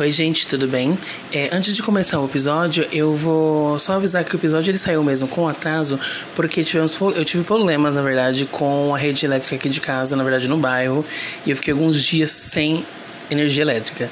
Oi, 0.00 0.12
gente, 0.12 0.46
tudo 0.46 0.68
bem? 0.68 0.96
É, 1.32 1.48
antes 1.50 1.74
de 1.74 1.82
começar 1.82 2.20
o 2.20 2.24
episódio, 2.24 2.86
eu 2.92 3.16
vou 3.16 3.80
só 3.80 3.94
avisar 3.94 4.24
que 4.24 4.32
o 4.32 4.38
episódio 4.38 4.70
ele 4.70 4.78
saiu 4.78 5.02
mesmo 5.02 5.26
com 5.26 5.48
atraso, 5.48 5.98
porque 6.36 6.62
tivemos, 6.62 6.96
eu 7.16 7.24
tive 7.24 7.42
problemas, 7.42 7.96
na 7.96 8.02
verdade, 8.02 8.46
com 8.46 8.94
a 8.94 8.98
rede 8.98 9.26
elétrica 9.26 9.56
aqui 9.56 9.68
de 9.68 9.80
casa, 9.80 10.14
na 10.14 10.22
verdade, 10.22 10.46
no 10.46 10.56
bairro, 10.56 11.04
e 11.44 11.50
eu 11.50 11.56
fiquei 11.56 11.72
alguns 11.72 12.00
dias 12.00 12.30
sem 12.30 12.86
energia 13.28 13.62
elétrica. 13.62 14.08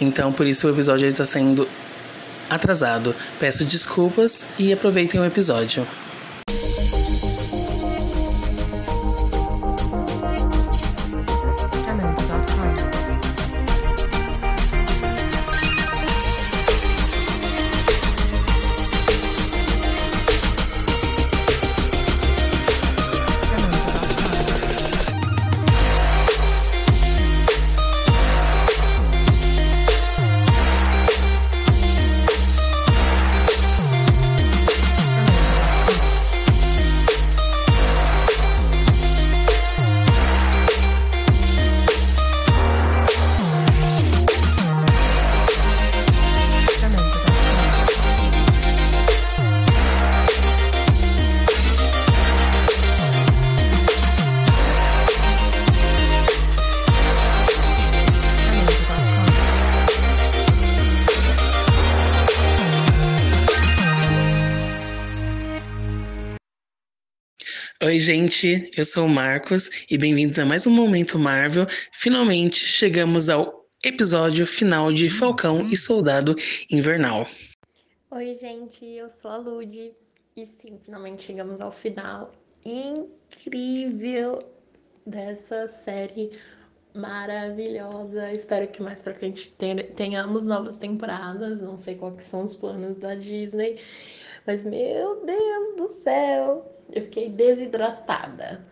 Então, 0.00 0.32
por 0.32 0.46
isso 0.46 0.68
o 0.68 0.70
episódio 0.70 1.08
está 1.08 1.24
saindo 1.24 1.66
atrasado. 2.48 3.12
Peço 3.40 3.64
desculpas 3.64 4.46
e 4.56 4.72
aproveitem 4.72 5.20
o 5.20 5.24
episódio. 5.24 5.84
Oi, 67.94 68.00
gente, 68.00 68.68
eu 68.76 68.84
sou 68.84 69.06
o 69.06 69.08
Marcos 69.08 69.70
e 69.88 69.96
bem-vindos 69.96 70.36
a 70.40 70.44
mais 70.44 70.66
um 70.66 70.72
Momento 70.72 71.16
Marvel. 71.16 71.64
Finalmente 71.92 72.56
chegamos 72.56 73.30
ao 73.30 73.68
episódio 73.84 74.44
final 74.48 74.92
de 74.92 75.08
Falcão 75.08 75.60
e 75.70 75.76
Soldado 75.76 76.34
Invernal. 76.68 77.24
Oi, 78.10 78.34
gente, 78.34 78.84
eu 78.84 79.08
sou 79.08 79.30
a 79.30 79.36
Lud 79.36 79.94
e 80.36 80.44
sim, 80.44 80.76
finalmente 80.84 81.22
chegamos 81.22 81.60
ao 81.60 81.70
final 81.70 82.32
incrível 82.64 84.40
dessa 85.06 85.68
série 85.68 86.32
maravilhosa. 86.94 88.32
Espero 88.32 88.66
que 88.66 88.82
mais 88.82 89.02
pra 89.02 89.14
frente 89.14 89.54
tenhamos 89.94 90.46
novas 90.46 90.78
temporadas. 90.78 91.60
Não 91.60 91.78
sei 91.78 91.94
quais 91.94 92.24
são 92.24 92.42
os 92.42 92.56
planos 92.56 92.98
da 92.98 93.14
Disney, 93.14 93.78
mas 94.44 94.64
meu 94.64 95.24
Deus 95.24 95.76
do 95.76 95.88
céu, 96.02 96.73
eu 96.94 97.02
fiquei 97.02 97.28
desidratada. 97.28 98.64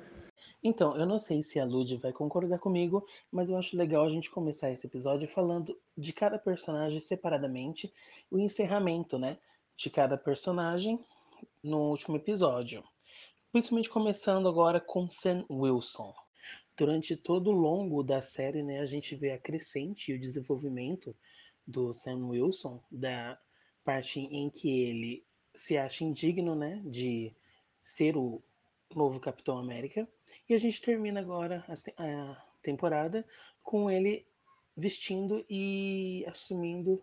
Então, 0.62 0.96
eu 0.96 1.04
não 1.04 1.18
sei 1.18 1.42
se 1.42 1.58
a 1.58 1.64
Lud 1.64 1.96
vai 1.96 2.12
concordar 2.12 2.58
comigo, 2.60 3.04
mas 3.32 3.50
eu 3.50 3.56
acho 3.56 3.76
legal 3.76 4.04
a 4.06 4.10
gente 4.10 4.30
começar 4.30 4.70
esse 4.70 4.86
episódio 4.86 5.26
falando 5.26 5.76
de 5.98 6.12
cada 6.12 6.38
personagem 6.38 7.00
separadamente, 7.00 7.92
o 8.30 8.38
encerramento, 8.38 9.18
né, 9.18 9.38
de 9.76 9.90
cada 9.90 10.16
personagem 10.16 11.04
no 11.62 11.90
último 11.90 12.16
episódio. 12.16 12.84
Principalmente 13.50 13.90
começando 13.90 14.48
agora 14.48 14.80
com 14.80 15.08
Sam 15.08 15.44
Wilson. 15.50 16.14
Durante 16.76 17.16
todo 17.16 17.48
o 17.48 17.52
longo 17.52 18.04
da 18.04 18.20
série, 18.20 18.62
né, 18.62 18.78
a 18.78 18.86
gente 18.86 19.16
vê 19.16 19.32
a 19.32 19.38
crescente 19.38 20.12
e 20.12 20.14
o 20.14 20.20
desenvolvimento 20.20 21.14
do 21.66 21.92
Sam 21.92 22.28
Wilson, 22.28 22.80
da 22.88 23.36
parte 23.84 24.20
em 24.20 24.48
que 24.48 24.70
ele 24.70 25.24
se 25.52 25.76
acha 25.76 26.04
indigno, 26.04 26.54
né, 26.54 26.80
de 26.84 27.34
ser 27.82 28.16
o 28.16 28.42
novo 28.94 29.20
Capitão 29.20 29.58
América. 29.58 30.08
E 30.48 30.54
a 30.54 30.58
gente 30.58 30.80
termina 30.80 31.20
agora 31.20 31.64
a 31.96 32.42
temporada 32.62 33.26
com 33.62 33.90
ele 33.90 34.26
vestindo 34.76 35.44
e 35.48 36.24
assumindo 36.26 37.02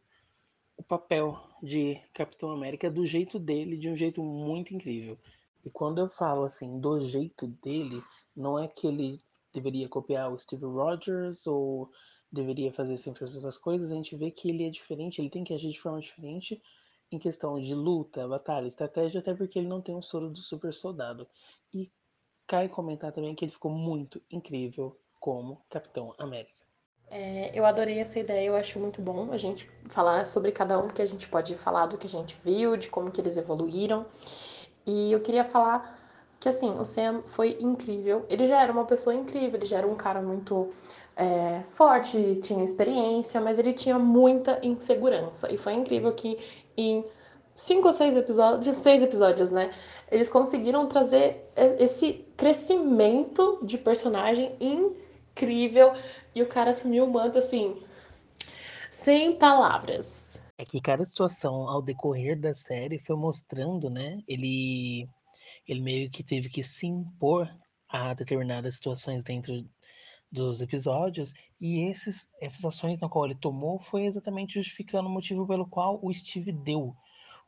o 0.77 0.83
papel 0.83 1.37
de 1.61 1.99
Capitão 2.13 2.51
América 2.51 2.89
do 2.89 3.05
jeito 3.05 3.37
dele, 3.37 3.77
de 3.77 3.89
um 3.89 3.95
jeito 3.95 4.23
muito 4.23 4.73
incrível. 4.73 5.17
E 5.63 5.69
quando 5.69 5.99
eu 5.99 6.09
falo 6.09 6.43
assim, 6.45 6.79
do 6.79 6.99
jeito 7.01 7.47
dele, 7.47 8.01
não 8.35 8.57
é 8.57 8.67
que 8.67 8.87
ele 8.87 9.19
deveria 9.53 9.89
copiar 9.89 10.31
o 10.31 10.39
Steve 10.39 10.65
Rogers 10.65 11.45
ou 11.45 11.91
deveria 12.31 12.71
fazer 12.71 12.97
sempre 12.97 13.23
as 13.23 13.29
mesmas 13.29 13.57
coisas, 13.57 13.91
a 13.91 13.95
gente 13.95 14.15
vê 14.15 14.31
que 14.31 14.49
ele 14.49 14.63
é 14.63 14.69
diferente, 14.69 15.19
ele 15.19 15.29
tem 15.29 15.43
que 15.43 15.53
agir 15.53 15.71
de 15.71 15.79
forma 15.79 15.99
diferente 15.99 16.61
em 17.11 17.17
questão 17.19 17.59
de 17.59 17.73
luta, 17.73 18.27
batalha, 18.27 18.67
estratégia, 18.67 19.19
até 19.19 19.33
porque 19.33 19.59
ele 19.59 19.67
não 19.67 19.81
tem 19.81 19.95
o 19.95 20.01
soro 20.01 20.29
do 20.29 20.39
super 20.39 20.73
soldado. 20.73 21.27
E 21.73 21.91
cai 22.47 22.67
comentar 22.67 23.11
também 23.11 23.35
que 23.35 23.45
ele 23.45 23.51
ficou 23.51 23.71
muito 23.71 24.21
incrível 24.31 24.97
como 25.19 25.61
Capitão 25.69 26.13
América. 26.17 26.59
É, 27.11 27.51
eu 27.53 27.65
adorei 27.65 27.99
essa 27.99 28.19
ideia, 28.19 28.47
eu 28.47 28.55
acho 28.55 28.79
muito 28.79 29.01
bom 29.01 29.31
a 29.31 29.37
gente 29.37 29.69
falar 29.89 30.27
sobre 30.27 30.51
cada 30.51 30.77
um, 30.77 30.87
que 30.87 31.01
a 31.01 31.05
gente 31.05 31.27
pode 31.27 31.55
falar 31.55 31.87
do 31.87 31.97
que 31.97 32.05
a 32.05 32.09
gente 32.09 32.39
viu, 32.43 32.77
de 32.77 32.87
como 32.87 33.11
que 33.11 33.19
eles 33.19 33.35
evoluíram. 33.35 34.05
E 34.85 35.11
eu 35.11 35.19
queria 35.19 35.43
falar 35.43 35.97
que 36.39 36.47
assim, 36.47 36.69
o 36.71 36.85
Sam 36.85 37.23
foi 37.25 37.57
incrível. 37.59 38.25
Ele 38.29 38.47
já 38.47 38.61
era 38.61 38.71
uma 38.71 38.85
pessoa 38.85 39.13
incrível, 39.13 39.55
ele 39.59 39.65
já 39.65 39.77
era 39.77 39.87
um 39.87 39.95
cara 39.95 40.21
muito 40.21 40.71
é, 41.15 41.61
forte, 41.71 42.39
tinha 42.41 42.63
experiência, 42.63 43.41
mas 43.41 43.59
ele 43.59 43.73
tinha 43.73 43.99
muita 43.99 44.59
insegurança. 44.63 45.51
E 45.51 45.57
foi 45.57 45.73
incrível 45.73 46.13
que 46.13 46.37
em 46.79 47.05
cinco 47.55 47.89
ou 47.89 47.93
seis 47.93 48.15
episódios, 48.15 48.77
seis 48.77 49.01
episódios, 49.01 49.51
né? 49.51 49.73
Eles 50.09 50.29
conseguiram 50.29 50.87
trazer 50.87 51.51
esse 51.55 52.25
crescimento 52.37 53.59
de 53.63 53.77
personagem 53.77 54.55
incrível 54.59 55.93
e 56.33 56.41
o 56.41 56.47
cara 56.47 56.71
assumiu 56.71 57.05
o 57.05 57.11
manto 57.11 57.37
assim, 57.37 57.81
sem 58.91 59.35
palavras. 59.35 60.39
É 60.57 60.65
que 60.65 60.81
cada 60.81 61.03
situação 61.03 61.69
ao 61.69 61.81
decorrer 61.81 62.39
da 62.39 62.53
série 62.53 62.99
foi 62.99 63.15
mostrando, 63.15 63.89
né? 63.89 64.19
Ele, 64.27 65.07
ele 65.67 65.81
meio 65.81 66.09
que 66.09 66.23
teve 66.23 66.49
que 66.49 66.63
se 66.63 66.87
impor 66.87 67.49
a 67.87 68.13
determinadas 68.13 68.75
situações 68.75 69.23
dentro 69.23 69.65
dos 70.31 70.61
episódios, 70.61 71.33
e 71.59 71.89
esses, 71.89 72.29
essas 72.39 72.63
ações 72.63 72.99
na 72.99 73.09
qual 73.09 73.25
ele 73.25 73.35
tomou 73.35 73.79
foi 73.79 74.05
exatamente 74.05 74.55
justificando 74.55 75.09
o 75.09 75.11
motivo 75.11 75.47
pelo 75.47 75.65
qual 75.65 75.99
o 76.03 76.13
Steve 76.13 76.51
deu 76.51 76.95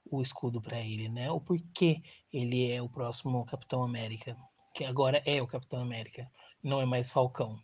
o 0.09 0.21
escudo 0.21 0.61
para 0.61 0.79
ele, 0.79 1.07
né? 1.07 1.29
O 1.31 1.39
porquê 1.39 2.01
ele 2.33 2.71
é 2.71 2.81
o 2.81 2.89
próximo 2.89 3.45
Capitão 3.45 3.83
América, 3.83 4.35
que 4.73 4.83
agora 4.83 5.21
é 5.25 5.41
o 5.41 5.47
Capitão 5.47 5.81
América, 5.81 6.29
não 6.63 6.81
é 6.81 6.85
mais 6.85 7.11
Falcão. 7.11 7.59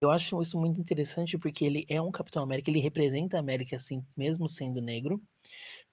Eu 0.00 0.10
acho 0.10 0.40
isso 0.40 0.58
muito 0.58 0.80
interessante 0.80 1.38
porque 1.38 1.64
ele 1.64 1.84
é 1.88 2.00
um 2.00 2.10
Capitão 2.10 2.42
América, 2.42 2.70
ele 2.70 2.80
representa 2.80 3.36
a 3.36 3.40
América 3.40 3.76
assim, 3.76 4.04
mesmo 4.16 4.48
sendo 4.48 4.80
negro. 4.80 5.22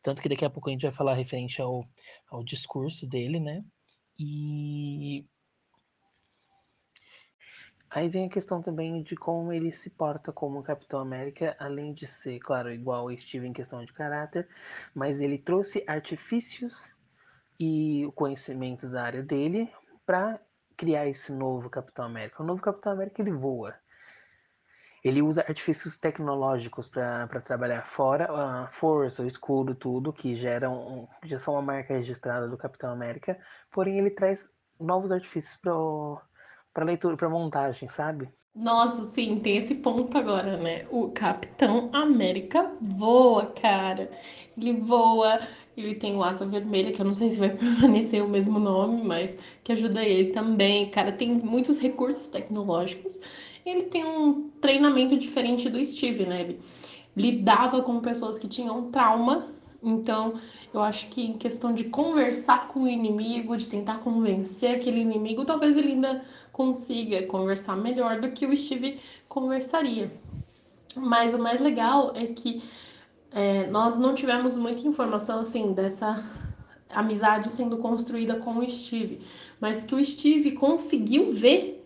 Tanto 0.02 0.22
que 0.22 0.28
daqui 0.28 0.44
a 0.44 0.50
pouco 0.50 0.70
a 0.70 0.72
gente 0.72 0.82
vai 0.82 0.92
falar 0.92 1.14
referente 1.14 1.62
ao, 1.62 1.88
ao 2.30 2.44
discurso 2.44 3.08
dele, 3.08 3.40
né? 3.40 3.64
E 4.20 5.26
Aí 7.96 8.10
vem 8.10 8.26
a 8.26 8.30
questão 8.30 8.60
também 8.60 9.04
de 9.04 9.16
como 9.16 9.54
ele 9.54 9.72
se 9.72 9.88
porta 9.88 10.32
como 10.32 10.64
Capitão 10.64 11.00
América, 11.00 11.56
além 11.60 11.94
de 11.94 12.08
ser, 12.08 12.40
claro, 12.40 12.72
igual 12.72 13.08
ao 13.08 13.16
Steve 13.16 13.46
em 13.46 13.54
questão 13.54 13.86
de 13.86 13.94
caráter, 13.94 14.48
mas 14.96 15.20
ele 15.20 15.38
trouxe 15.38 15.84
artifícios 15.88 16.98
e 17.60 18.12
conhecimentos 18.16 18.90
da 18.90 19.04
área 19.04 19.22
dele 19.22 19.72
para 20.08 20.40
criar 20.76 21.08
esse 21.08 21.32
novo 21.32 21.70
Capitão 21.70 22.06
América. 22.06 22.42
O 22.42 22.46
novo 22.46 22.64
Capitão 22.64 22.94
América 22.94 23.22
ele 23.22 23.32
voa. 23.32 23.76
Ele 25.04 25.22
usa 25.22 25.42
artifícios 25.48 25.96
tecnológicos 25.96 26.88
para 26.88 27.28
trabalhar 27.42 27.86
fora 27.86 28.26
a 28.32 28.70
força, 28.72 29.22
o 29.22 29.28
escudo, 29.28 29.76
tudo 29.76 30.12
que 30.12 30.34
geram 30.34 31.08
já 31.26 31.38
são 31.38 31.54
uma 31.54 31.62
marca 31.62 31.94
registrada 31.94 32.48
do 32.48 32.58
Capitão 32.58 32.90
América. 32.90 33.38
Porém, 33.70 34.00
ele 34.00 34.10
traz 34.10 34.50
novos 34.80 35.12
artifícios 35.12 35.58
para 35.58 35.74
para 36.74 36.86
leitura, 36.86 37.18
para 37.18 37.30
montagem, 37.30 37.88
sabe? 37.90 38.30
Nossa, 38.56 39.06
sim, 39.06 39.40
tem 39.40 39.58
esse 39.58 39.76
ponto 39.76 40.16
agora, 40.18 40.58
né? 40.58 40.86
O 40.92 41.10
Capitão 41.12 41.90
América 41.94 42.72
voa, 42.82 43.48
cara. 43.48 44.12
Ele 44.58 44.74
voa, 44.74 45.40
ele 45.76 45.96
tem 45.96 46.16
o 46.16 46.24
Asa 46.24 46.46
Vermelha, 46.46 46.92
que 46.92 47.02
eu 47.02 47.06
não 47.06 47.14
sei 47.16 47.32
se 47.32 47.40
vai 47.40 47.50
permanecer 47.58 48.24
o 48.24 48.30
mesmo 48.30 48.60
nome, 48.60 49.04
mas 49.04 49.36
que 49.64 49.72
ajuda 49.72 50.04
ele 50.04 50.32
também. 50.32 50.90
Cara, 50.92 51.12
tem 51.12 51.34
muitos 51.34 51.80
recursos 51.80 52.30
tecnológicos. 52.30 53.20
Ele 53.66 53.84
tem 53.84 54.06
um 54.06 54.50
treinamento 54.62 55.18
diferente 55.18 55.70
do 55.70 55.84
Steve, 55.84 56.26
né? 56.26 56.42
Ele, 56.42 56.60
lidava 57.16 57.82
com 57.82 58.00
pessoas 58.00 58.38
que 58.38 58.48
tinham 58.48 58.92
trauma. 58.92 59.48
Então, 59.84 60.40
eu 60.74 60.82
acho 60.82 61.08
que 61.10 61.22
em 61.22 61.38
questão 61.38 61.74
de 61.74 61.84
conversar 61.86 62.70
com 62.70 62.84
o 62.84 62.88
inimigo, 62.88 63.58
de 63.58 63.68
tentar 63.68 64.00
convencer 64.00 64.78
aquele 64.78 65.02
inimigo, 65.02 65.44
talvez 65.44 65.76
ele 65.76 65.92
ainda 65.92 66.24
consiga 66.54 67.28
conversar 67.28 67.76
melhor 67.76 68.22
do 68.22 68.32
que 68.32 68.46
o 68.46 68.56
Steve 68.56 69.02
conversaria. 69.28 70.12
Mas 70.96 71.34
o 71.34 71.40
mais 71.40 71.60
legal 71.60 72.14
é 72.16 72.28
que 72.28 72.64
é, 73.32 73.68
nós 73.68 74.00
não 74.00 74.16
tivemos 74.16 74.58
muita 74.58 74.88
informação 74.88 75.42
assim 75.42 75.74
dessa 75.74 76.24
amizade 76.90 77.50
sendo 77.50 77.78
construída 77.78 78.38
com 78.38 78.60
o 78.60 78.70
Steve, 78.70 79.22
mas 79.60 79.84
que 79.84 79.96
o 79.96 80.06
Steve 80.06 80.52
conseguiu 80.52 81.34
ver 81.34 81.84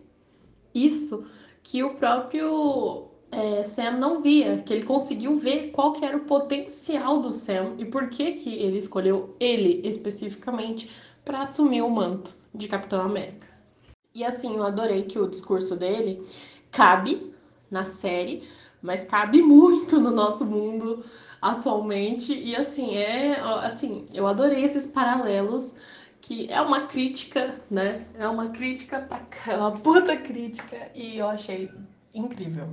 isso 0.76 1.26
que 1.64 1.84
o 1.84 1.96
próprio 1.96 3.07
é, 3.32 3.66
Sam 3.66 3.92
não 3.92 4.22
via, 4.22 4.58
que 4.58 4.74
ele 4.74 4.84
conseguiu 4.84 5.38
ver 5.38 5.72
qual 5.72 5.94
que 5.94 6.06
era 6.06 6.18
o 6.18 6.26
potencial 6.26 7.22
do 7.22 7.32
Sam 7.32 7.76
e 7.78 7.86
por 7.86 8.10
que 8.10 8.34
que 8.34 8.54
ele 8.54 8.78
escolheu 8.78 9.36
ele 9.40 9.82
especificamente 9.88 10.90
para 11.26 11.42
assumir 11.42 11.82
o 11.82 11.90
manto 11.90 12.36
de 12.54 12.68
Capitão 12.68 13.02
América. 13.02 13.48
E 14.14 14.24
assim, 14.24 14.56
eu 14.56 14.64
adorei 14.64 15.04
que 15.04 15.20
o 15.20 15.28
discurso 15.30 15.76
dele 15.76 16.26
cabe 16.72 17.34
na 17.70 17.84
série, 17.84 18.48
mas 18.82 19.04
cabe 19.04 19.42
muito 19.42 20.00
no 20.00 20.10
nosso 20.10 20.46
mundo 20.46 21.04
atualmente. 21.42 22.34
E 22.34 22.56
assim 22.56 22.96
é 22.96 23.40
assim 23.64 24.08
eu 24.14 24.26
adorei 24.26 24.64
esses 24.64 24.88
paralelos 24.88 25.74
que 26.22 26.52
é 26.52 26.62
uma 26.62 26.88
crítica 26.88 27.62
né? 27.70 28.06
É 28.16 28.28
uma 28.28 28.50
crítica 28.50 29.02
pra 29.02 29.58
uma 29.58 29.72
puta 29.72 30.18
crítica 30.18 30.90
e 30.96 31.18
eu 31.18 31.28
achei 31.28 31.70
incrível 32.14 32.70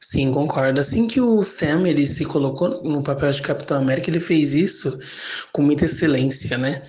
Sim, 0.00 0.30
concordo. 0.32 0.80
Assim 0.80 1.06
que 1.06 1.20
o 1.20 1.42
Sam 1.42 1.86
ele 1.86 2.06
se 2.06 2.24
colocou 2.24 2.82
no 2.82 3.02
papel 3.02 3.30
de 3.30 3.42
Capitão 3.42 3.78
América, 3.78 4.10
ele 4.10 4.20
fez 4.20 4.52
isso 4.54 4.98
com 5.52 5.62
muita 5.62 5.86
excelência, 5.86 6.56
né? 6.58 6.82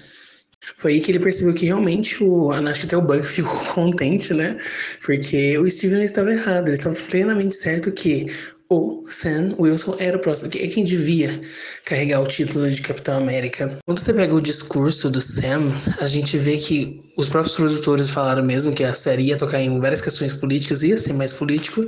Foi 0.77 0.93
aí 0.93 1.01
que 1.01 1.11
ele 1.11 1.19
percebeu 1.19 1.53
que 1.53 1.65
realmente 1.65 2.23
o. 2.23 2.51
Acho 2.51 2.81
que 2.81 2.85
até 2.87 2.97
o 2.97 3.01
Buck 3.01 3.23
ficou 3.27 3.57
contente, 3.73 4.33
né? 4.33 4.57
Porque 5.05 5.57
o 5.57 5.69
Steven 5.69 6.03
estava 6.03 6.31
errado. 6.33 6.67
Ele 6.67 6.77
estava 6.77 6.95
plenamente 7.09 7.55
certo 7.55 7.91
que 7.91 8.27
o 8.69 9.03
Sam 9.07 9.55
Wilson 9.57 9.95
era 9.97 10.17
o 10.17 10.19
próximo, 10.19 10.51
é 10.55 10.67
quem 10.67 10.83
devia 10.83 11.39
carregar 11.85 12.21
o 12.21 12.27
título 12.27 12.69
de 12.69 12.81
Capitão 12.81 13.17
América. 13.17 13.77
Quando 13.85 13.99
você 13.99 14.13
pega 14.13 14.35
o 14.35 14.41
discurso 14.41 15.09
do 15.09 15.21
Sam, 15.21 15.71
a 15.99 16.07
gente 16.07 16.37
vê 16.37 16.57
que 16.57 17.01
os 17.15 17.27
próprios 17.27 17.55
produtores 17.55 18.09
falaram 18.09 18.43
mesmo 18.43 18.73
que 18.73 18.83
a 18.83 18.93
série 18.93 19.23
ia 19.23 19.37
tocar 19.37 19.61
em 19.61 19.79
várias 19.79 20.01
questões 20.01 20.33
políticas, 20.33 20.83
ia 20.83 20.97
ser 20.97 21.13
mais 21.13 21.31
político, 21.31 21.87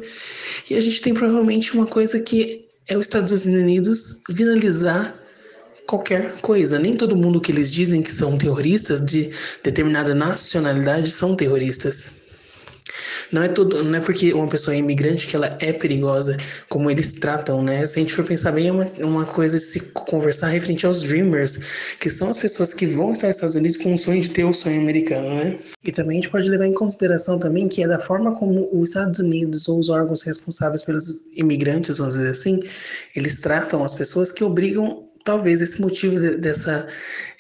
e 0.69 0.75
a 0.75 0.79
gente 0.79 1.01
tem 1.01 1.13
provavelmente 1.13 1.73
uma 1.75 1.85
coisa 1.85 2.19
que 2.19 2.65
é 2.87 2.97
os 2.97 3.05
Estados 3.05 3.45
Unidos 3.45 4.21
finalizar 4.33 5.19
qualquer 5.85 6.33
coisa. 6.41 6.79
Nem 6.79 6.93
todo 6.93 7.15
mundo 7.15 7.41
que 7.41 7.51
eles 7.51 7.71
dizem 7.71 8.01
que 8.01 8.11
são 8.11 8.37
terroristas 8.37 9.01
de 9.01 9.29
determinada 9.63 10.15
nacionalidade 10.15 11.11
são 11.11 11.35
terroristas. 11.35 12.28
Não 13.31 13.43
é 13.43 13.47
tudo, 13.47 13.83
não 13.83 13.95
é 13.95 13.99
porque 13.99 14.33
uma 14.33 14.47
pessoa 14.47 14.75
é 14.75 14.77
imigrante 14.77 15.27
que 15.27 15.35
ela 15.35 15.57
é 15.59 15.73
perigosa, 15.73 16.37
como 16.67 16.89
eles 16.89 17.15
tratam, 17.15 17.61
né? 17.63 17.85
Se 17.85 17.99
a 17.99 18.01
gente 18.01 18.13
for 18.13 18.25
pensar 18.25 18.51
bem, 18.51 18.67
é 18.67 18.71
uma, 18.71 18.91
uma 18.99 19.25
coisa 19.25 19.57
de 19.57 19.63
se 19.63 19.79
conversar 19.91 20.47
referente 20.47 20.85
aos 20.85 21.01
Dreamers, 21.01 21.95
que 21.99 22.09
são 22.09 22.29
as 22.29 22.37
pessoas 22.37 22.73
que 22.73 22.85
vão 22.85 23.11
estar 23.11 23.27
nos 23.27 23.37
Estados 23.37 23.55
Unidos 23.55 23.77
com 23.77 23.93
o 23.93 23.97
sonho 23.97 24.21
de 24.21 24.29
ter 24.29 24.43
o 24.43 24.53
sonho 24.53 24.81
americano, 24.81 25.29
né? 25.35 25.57
E 25.83 25.91
também 25.91 26.17
a 26.17 26.21
gente 26.21 26.31
pode 26.31 26.49
levar 26.49 26.65
em 26.65 26.73
consideração 26.73 27.39
também 27.39 27.67
que 27.67 27.83
é 27.83 27.87
da 27.87 27.99
forma 27.99 28.35
como 28.35 28.69
os 28.71 28.89
Estados 28.89 29.19
Unidos 29.19 29.67
ou 29.67 29.79
os 29.79 29.89
órgãos 29.89 30.21
responsáveis 30.21 30.83
pelos 30.83 31.21
imigrantes, 31.35 31.97
vamos 31.97 32.15
dizer 32.15 32.29
assim, 32.29 32.59
eles 33.15 33.41
tratam 33.41 33.83
as 33.83 33.93
pessoas 33.93 34.31
que 34.31 34.43
obrigam 34.43 35.08
talvez 35.23 35.61
esse 35.61 35.81
motivo 35.81 36.19
de, 36.19 36.37
dessa 36.37 36.87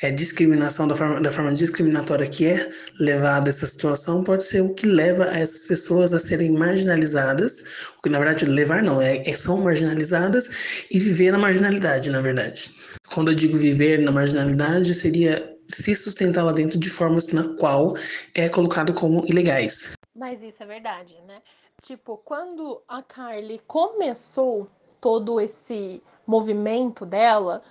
é, 0.01 0.11
discriminação, 0.11 0.87
da 0.87 0.95
forma, 0.95 1.21
da 1.21 1.31
forma 1.31 1.53
discriminatória 1.53 2.27
que 2.27 2.47
é 2.47 2.69
levada 2.99 3.49
essa 3.49 3.65
situação, 3.65 4.23
pode 4.23 4.43
ser 4.43 4.61
o 4.61 4.73
que 4.73 4.85
leva 4.87 5.25
essas 5.25 5.65
pessoas 5.65 6.13
a 6.13 6.19
serem 6.19 6.51
marginalizadas, 6.51 7.91
o 7.97 8.01
que 8.01 8.09
na 8.09 8.19
verdade 8.19 8.45
levar 8.45 8.83
não, 8.83 9.01
é, 9.01 9.27
é 9.27 9.35
são 9.35 9.63
marginalizadas 9.63 10.85
e 10.91 10.99
viver 10.99 11.31
na 11.31 11.37
marginalidade, 11.37 12.09
na 12.09 12.21
verdade. 12.21 12.71
Quando 13.13 13.31
eu 13.31 13.35
digo 13.35 13.57
viver 13.57 13.99
na 13.99 14.11
marginalidade, 14.11 14.93
seria 14.93 15.57
se 15.67 15.93
sustentar 15.93 16.43
lá 16.43 16.51
dentro 16.51 16.79
de 16.79 16.89
formas 16.89 17.27
na 17.29 17.55
qual 17.55 17.95
é 18.35 18.49
colocado 18.49 18.93
como 18.93 19.23
ilegais. 19.25 19.93
Mas 20.15 20.41
isso 20.41 20.61
é 20.63 20.65
verdade, 20.65 21.15
né? 21.27 21.41
Tipo, 21.81 22.17
quando 22.17 22.81
a 22.87 23.01
Carly 23.01 23.61
começou 23.65 24.69
todo 24.99 25.39
esse 25.39 26.01
movimento 26.25 27.05
dela, 27.05 27.61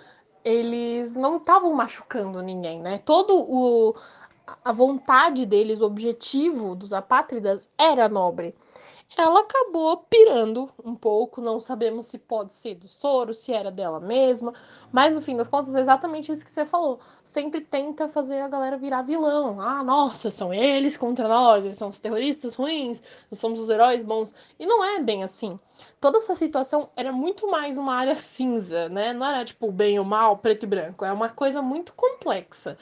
eles 0.45 1.15
não 1.15 1.37
estavam 1.37 1.73
machucando 1.73 2.43
ninguém, 2.43 2.81
né? 2.81 2.99
Todo 3.05 3.37
o 3.37 3.95
a 4.65 4.73
vontade 4.73 5.45
deles, 5.45 5.81
o 5.83 5.85
objetivo 5.85 6.75
dos 6.75 6.93
apátridas 6.93 7.69
era 7.77 8.09
nobre 8.09 8.55
ela 9.17 9.41
acabou 9.41 9.97
pirando 10.09 10.71
um 10.85 10.95
pouco, 10.95 11.41
não 11.41 11.61
sabemos 11.61 12.07
se 12.07 12.19
pode 12.19 12.53
ser 12.53 12.75
do 12.75 12.89
soro, 12.89 13.33
se 13.33 13.53
era 13.53 13.71
dela 13.71 13.99
mesma, 13.99 14.53
mas 14.93 15.15
no 15.15 15.21
fim 15.21 15.37
das 15.37 15.49
contas 15.49 15.75
é 15.75 15.81
exatamente 15.81 16.31
isso 16.31 16.45
que 16.45 16.51
você 16.51 16.65
falou. 16.65 17.01
Sempre 17.25 17.61
tenta 17.61 18.09
fazer 18.09 18.41
a 18.41 18.49
galera 18.49 18.77
virar 18.77 19.03
vilão. 19.03 19.61
Ah, 19.61 19.83
nossa, 19.83 20.31
são 20.31 20.53
eles 20.53 20.97
contra 20.97 21.27
nós, 21.27 21.65
eles 21.65 21.79
são 21.79 21.89
os 21.89 21.99
terroristas 21.99 22.55
ruins, 22.55 23.03
nós 23.31 23.41
somos 23.41 23.61
os 23.61 23.71
heróis 23.71 24.05
bons. 24.05 24.35
E 24.59 24.67
não 24.67 24.85
é 24.85 25.01
bem 25.01 25.25
assim. 25.25 25.59
Toda 26.01 26.19
essa 26.19 26.35
situação 26.35 26.91
era 26.95 27.11
muito 27.11 27.51
mais 27.51 27.79
uma 27.79 27.95
área 27.95 28.15
cinza, 28.15 28.89
né? 28.89 29.13
Não 29.13 29.27
era 29.27 29.45
tipo 29.45 29.73
bem 29.73 29.99
ou 29.99 30.05
mal, 30.05 30.39
preto 30.39 30.65
e 30.65 30.67
branco. 30.67 31.05
É 31.05 31.13
uma 31.13 31.29
coisa 31.29 31.63
muito 31.63 31.95
complexa. 31.95 32.79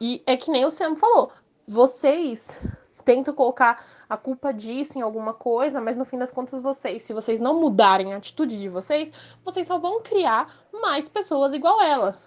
E 0.00 0.22
é 0.26 0.36
que 0.36 0.50
nem 0.50 0.64
o 0.64 0.70
Sam 0.70 0.96
falou, 0.96 1.30
vocês 1.66 2.60
tentam 3.04 3.34
colocar 3.34 3.84
a 4.08 4.16
culpa 4.16 4.52
disso 4.52 4.98
em 4.98 5.02
alguma 5.02 5.34
coisa, 5.34 5.80
mas 5.80 5.96
no 5.96 6.04
fim 6.04 6.18
das 6.18 6.32
contas 6.32 6.60
vocês, 6.60 7.02
se 7.02 7.12
vocês 7.12 7.40
não 7.40 7.60
mudarem 7.60 8.14
a 8.14 8.16
atitude 8.16 8.58
de 8.58 8.68
vocês, 8.68 9.12
vocês 9.44 9.66
só 9.66 9.78
vão 9.78 10.02
criar 10.02 10.52
mais 10.72 11.08
pessoas 11.08 11.52
igual 11.52 11.80
ela. 11.80 12.18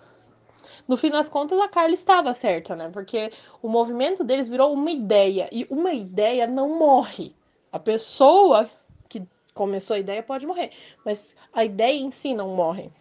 No 0.88 0.97
fim 0.97 1.09
das 1.09 1.29
contas, 1.29 1.59
a 1.59 1.68
Carla 1.68 1.94
estava 1.94 2.33
certa, 2.33 2.75
né? 2.75 2.89
Porque 2.89 3.31
o 3.62 3.69
movimento 3.69 4.24
deles 4.24 4.50
virou 4.50 4.74
uma 4.74 4.91
ideia 4.91 5.50
e 5.51 5.68
uma 5.69 5.94
ideia 5.94 6.47
não 6.47 6.77
morre. 6.77 7.35
A 7.71 7.79
pessoa 7.79 8.69
que 9.07 9.24
começou 9.53 9.95
a 9.95 10.00
ideia 10.00 10.24
pode 10.24 10.45
morrer, 10.45 10.71
mas 11.06 11.35
a 11.53 11.63
ideia 11.63 12.00
em 12.00 12.12
si 12.12 12.33
não 12.33 12.56
morre. 12.56 12.91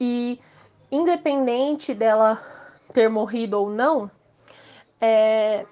E 0.00 0.40
independente 0.90 1.94
dela 1.94 2.40
ter 2.92 3.08
morrido 3.08 3.60
ou 3.60 3.68
não, 3.68 4.10
é, 5.00 5.66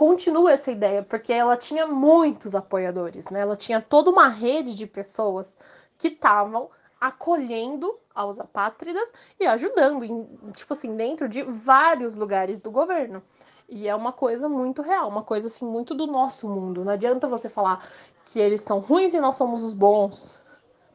continua 0.00 0.52
essa 0.52 0.72
ideia, 0.72 1.02
porque 1.02 1.30
ela 1.30 1.58
tinha 1.58 1.86
muitos 1.86 2.54
apoiadores, 2.54 3.28
né? 3.28 3.40
Ela 3.40 3.54
tinha 3.54 3.82
toda 3.82 4.08
uma 4.08 4.28
rede 4.28 4.74
de 4.74 4.86
pessoas 4.86 5.58
que 5.98 6.08
estavam 6.08 6.70
acolhendo 6.98 7.98
aos 8.14 8.40
apátridas 8.40 9.12
e 9.38 9.46
ajudando, 9.46 10.02
em, 10.02 10.26
tipo 10.56 10.72
assim, 10.72 10.96
dentro 10.96 11.28
de 11.28 11.42
vários 11.42 12.14
lugares 12.14 12.58
do 12.60 12.70
governo. 12.70 13.22
E 13.68 13.86
é 13.86 13.94
uma 13.94 14.10
coisa 14.10 14.48
muito 14.48 14.80
real, 14.80 15.06
uma 15.06 15.22
coisa 15.22 15.48
assim 15.48 15.66
muito 15.66 15.94
do 15.94 16.06
nosso 16.06 16.48
mundo. 16.48 16.82
Não 16.82 16.92
adianta 16.92 17.28
você 17.28 17.50
falar 17.50 17.86
que 18.24 18.38
eles 18.40 18.62
são 18.62 18.78
ruins 18.78 19.12
e 19.12 19.20
nós 19.20 19.36
somos 19.36 19.62
os 19.62 19.74
bons, 19.74 20.40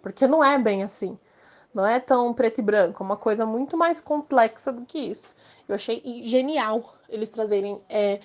porque 0.02 0.26
não 0.26 0.44
é 0.44 0.58
bem 0.58 0.82
assim. 0.82 1.16
Não 1.72 1.86
é 1.86 2.00
tão 2.00 2.34
preto 2.34 2.58
e 2.58 2.64
branco, 2.64 3.04
é 3.04 3.06
uma 3.06 3.18
coisa 3.18 3.46
muito 3.46 3.78
mais 3.78 4.02
complexa 4.02 4.74
do 4.74 4.84
que 4.84 4.98
isso. 4.98 5.36
Eu 5.68 5.76
achei 5.76 6.02
genial 6.26 6.96
eles 7.10 7.30
trazerem 7.30 7.80
é, 7.90 8.20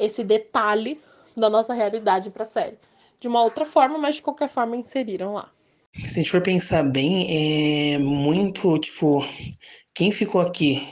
esse 0.00 0.24
detalhe 0.24 1.00
da 1.36 1.48
nossa 1.48 1.74
realidade 1.74 2.30
para 2.30 2.42
a 2.42 2.46
série. 2.46 2.78
De 3.20 3.28
uma 3.28 3.42
outra 3.42 3.64
forma, 3.66 3.98
mas 3.98 4.16
de 4.16 4.22
qualquer 4.22 4.48
forma 4.48 4.76
inseriram 4.76 5.34
lá. 5.34 5.52
Se 5.94 6.18
a 6.18 6.22
gente 6.22 6.30
for 6.30 6.42
pensar 6.42 6.82
bem, 6.84 7.94
é 7.94 7.98
muito 7.98 8.78
tipo. 8.78 9.24
Quem 9.94 10.10
ficou 10.10 10.40
aqui 10.40 10.88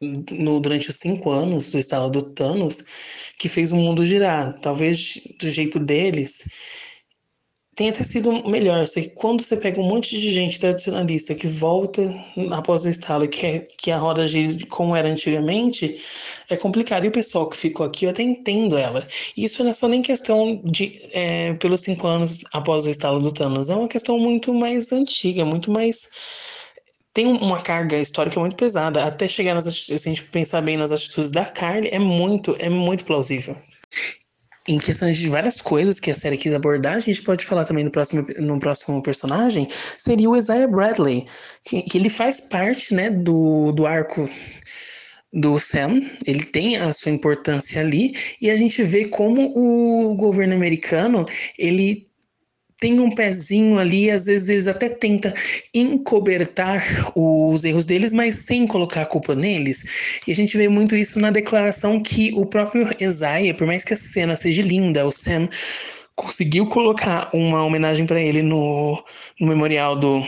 no, 0.00 0.60
durante 0.60 0.90
os 0.90 0.96
cinco 0.96 1.30
anos 1.30 1.70
do 1.70 1.78
estado 1.78 2.10
do 2.10 2.22
Thanos 2.34 2.82
que 3.38 3.48
fez 3.48 3.72
o 3.72 3.76
mundo 3.76 4.04
girar? 4.04 4.58
Talvez 4.60 5.20
do 5.38 5.48
jeito 5.48 5.78
deles 5.78 6.44
tem 7.76 7.90
até 7.90 8.02
sido 8.02 8.32
melhor. 8.48 8.86
Sei 8.86 9.04
que 9.04 9.10
quando 9.10 9.42
você 9.42 9.56
pega 9.56 9.78
um 9.78 9.86
monte 9.86 10.18
de 10.18 10.32
gente 10.32 10.58
tradicionalista 10.58 11.34
que 11.34 11.46
volta 11.46 12.02
após 12.50 12.86
o 12.86 12.88
estalo, 12.88 13.28
que, 13.28 13.46
é, 13.46 13.68
que 13.78 13.90
a 13.90 13.98
roda 13.98 14.24
gira 14.24 14.56
como 14.70 14.96
era 14.96 15.08
antigamente, 15.08 16.00
é 16.48 16.56
complicado. 16.56 17.04
E 17.04 17.08
o 17.08 17.12
pessoal 17.12 17.48
que 17.48 17.56
ficou 17.56 17.84
aqui, 17.84 18.06
eu 18.06 18.10
até 18.10 18.22
entendo 18.22 18.78
ela. 18.78 19.06
Isso 19.36 19.62
não 19.62 19.70
é 19.70 19.74
só 19.74 19.86
nem 19.86 20.00
questão 20.00 20.60
de 20.64 21.02
é, 21.12 21.52
pelos 21.54 21.82
cinco 21.82 22.06
anos 22.06 22.40
após 22.52 22.86
o 22.86 22.90
estalo 22.90 23.20
do 23.20 23.30
Thanos, 23.30 23.68
é 23.68 23.76
uma 23.76 23.88
questão 23.88 24.18
muito 24.18 24.54
mais 24.54 24.90
antiga, 24.90 25.44
muito 25.44 25.70
mais 25.70 26.08
tem 27.12 27.26
uma 27.26 27.62
carga 27.62 27.96
histórica 27.96 28.38
muito 28.40 28.56
pesada. 28.56 29.04
Até 29.04 29.28
chegar 29.28 29.54
nas 29.54 29.64
se 29.64 29.94
a 29.94 29.98
gente 29.98 30.22
pensar 30.24 30.60
bem 30.62 30.76
nas 30.76 30.92
atitudes 30.92 31.30
da 31.30 31.44
Carly, 31.44 31.88
é 31.90 31.98
muito, 31.98 32.56
é 32.58 32.68
muito 32.68 33.04
plausível. 33.04 33.56
Em 34.68 34.78
questões 34.78 35.18
de 35.18 35.28
várias 35.28 35.60
coisas 35.60 36.00
que 36.00 36.10
a 36.10 36.14
série 36.14 36.36
quis 36.36 36.52
abordar, 36.52 36.94
a 36.94 37.00
gente 37.00 37.22
pode 37.22 37.44
falar 37.44 37.64
também 37.64 37.84
no 37.84 37.90
próximo, 37.90 38.26
no 38.38 38.58
próximo 38.58 39.02
personagem, 39.02 39.68
seria 39.70 40.28
o 40.28 40.36
Isaiah 40.36 40.68
Bradley, 40.68 41.24
que, 41.64 41.82
que 41.82 41.98
ele 41.98 42.08
faz 42.08 42.40
parte 42.40 42.94
né, 42.94 43.10
do, 43.10 43.72
do 43.72 43.86
arco 43.86 44.28
do 45.32 45.58
Sam, 45.58 46.00
ele 46.26 46.44
tem 46.44 46.76
a 46.76 46.92
sua 46.92 47.12
importância 47.12 47.80
ali, 47.80 48.14
e 48.40 48.50
a 48.50 48.56
gente 48.56 48.82
vê 48.82 49.06
como 49.06 49.52
o 49.54 50.14
governo 50.14 50.54
americano, 50.54 51.26
ele 51.58 52.05
tem 52.78 53.00
um 53.00 53.10
pezinho 53.10 53.78
ali, 53.78 54.10
às 54.10 54.26
vezes 54.26 54.48
eles 54.48 54.66
até 54.66 54.88
tenta 54.88 55.32
encobertar 55.72 57.12
os 57.14 57.64
erros 57.64 57.86
deles, 57.86 58.12
mas 58.12 58.36
sem 58.36 58.66
colocar 58.66 59.02
a 59.02 59.06
culpa 59.06 59.34
neles. 59.34 60.20
E 60.26 60.32
a 60.32 60.34
gente 60.34 60.56
vê 60.56 60.68
muito 60.68 60.94
isso 60.94 61.18
na 61.18 61.30
declaração 61.30 62.02
que 62.02 62.32
o 62.34 62.44
próprio 62.44 62.88
Isaiah, 63.00 63.54
por 63.54 63.66
mais 63.66 63.84
que 63.84 63.94
a 63.94 63.96
cena 63.96 64.36
seja 64.36 64.62
linda, 64.62 65.06
o 65.06 65.12
Sam 65.12 65.48
conseguiu 66.14 66.66
colocar 66.66 67.30
uma 67.32 67.64
homenagem 67.64 68.06
para 68.06 68.20
ele 68.20 68.42
no, 68.42 69.02
no 69.40 69.46
memorial 69.46 69.94
do 69.94 70.22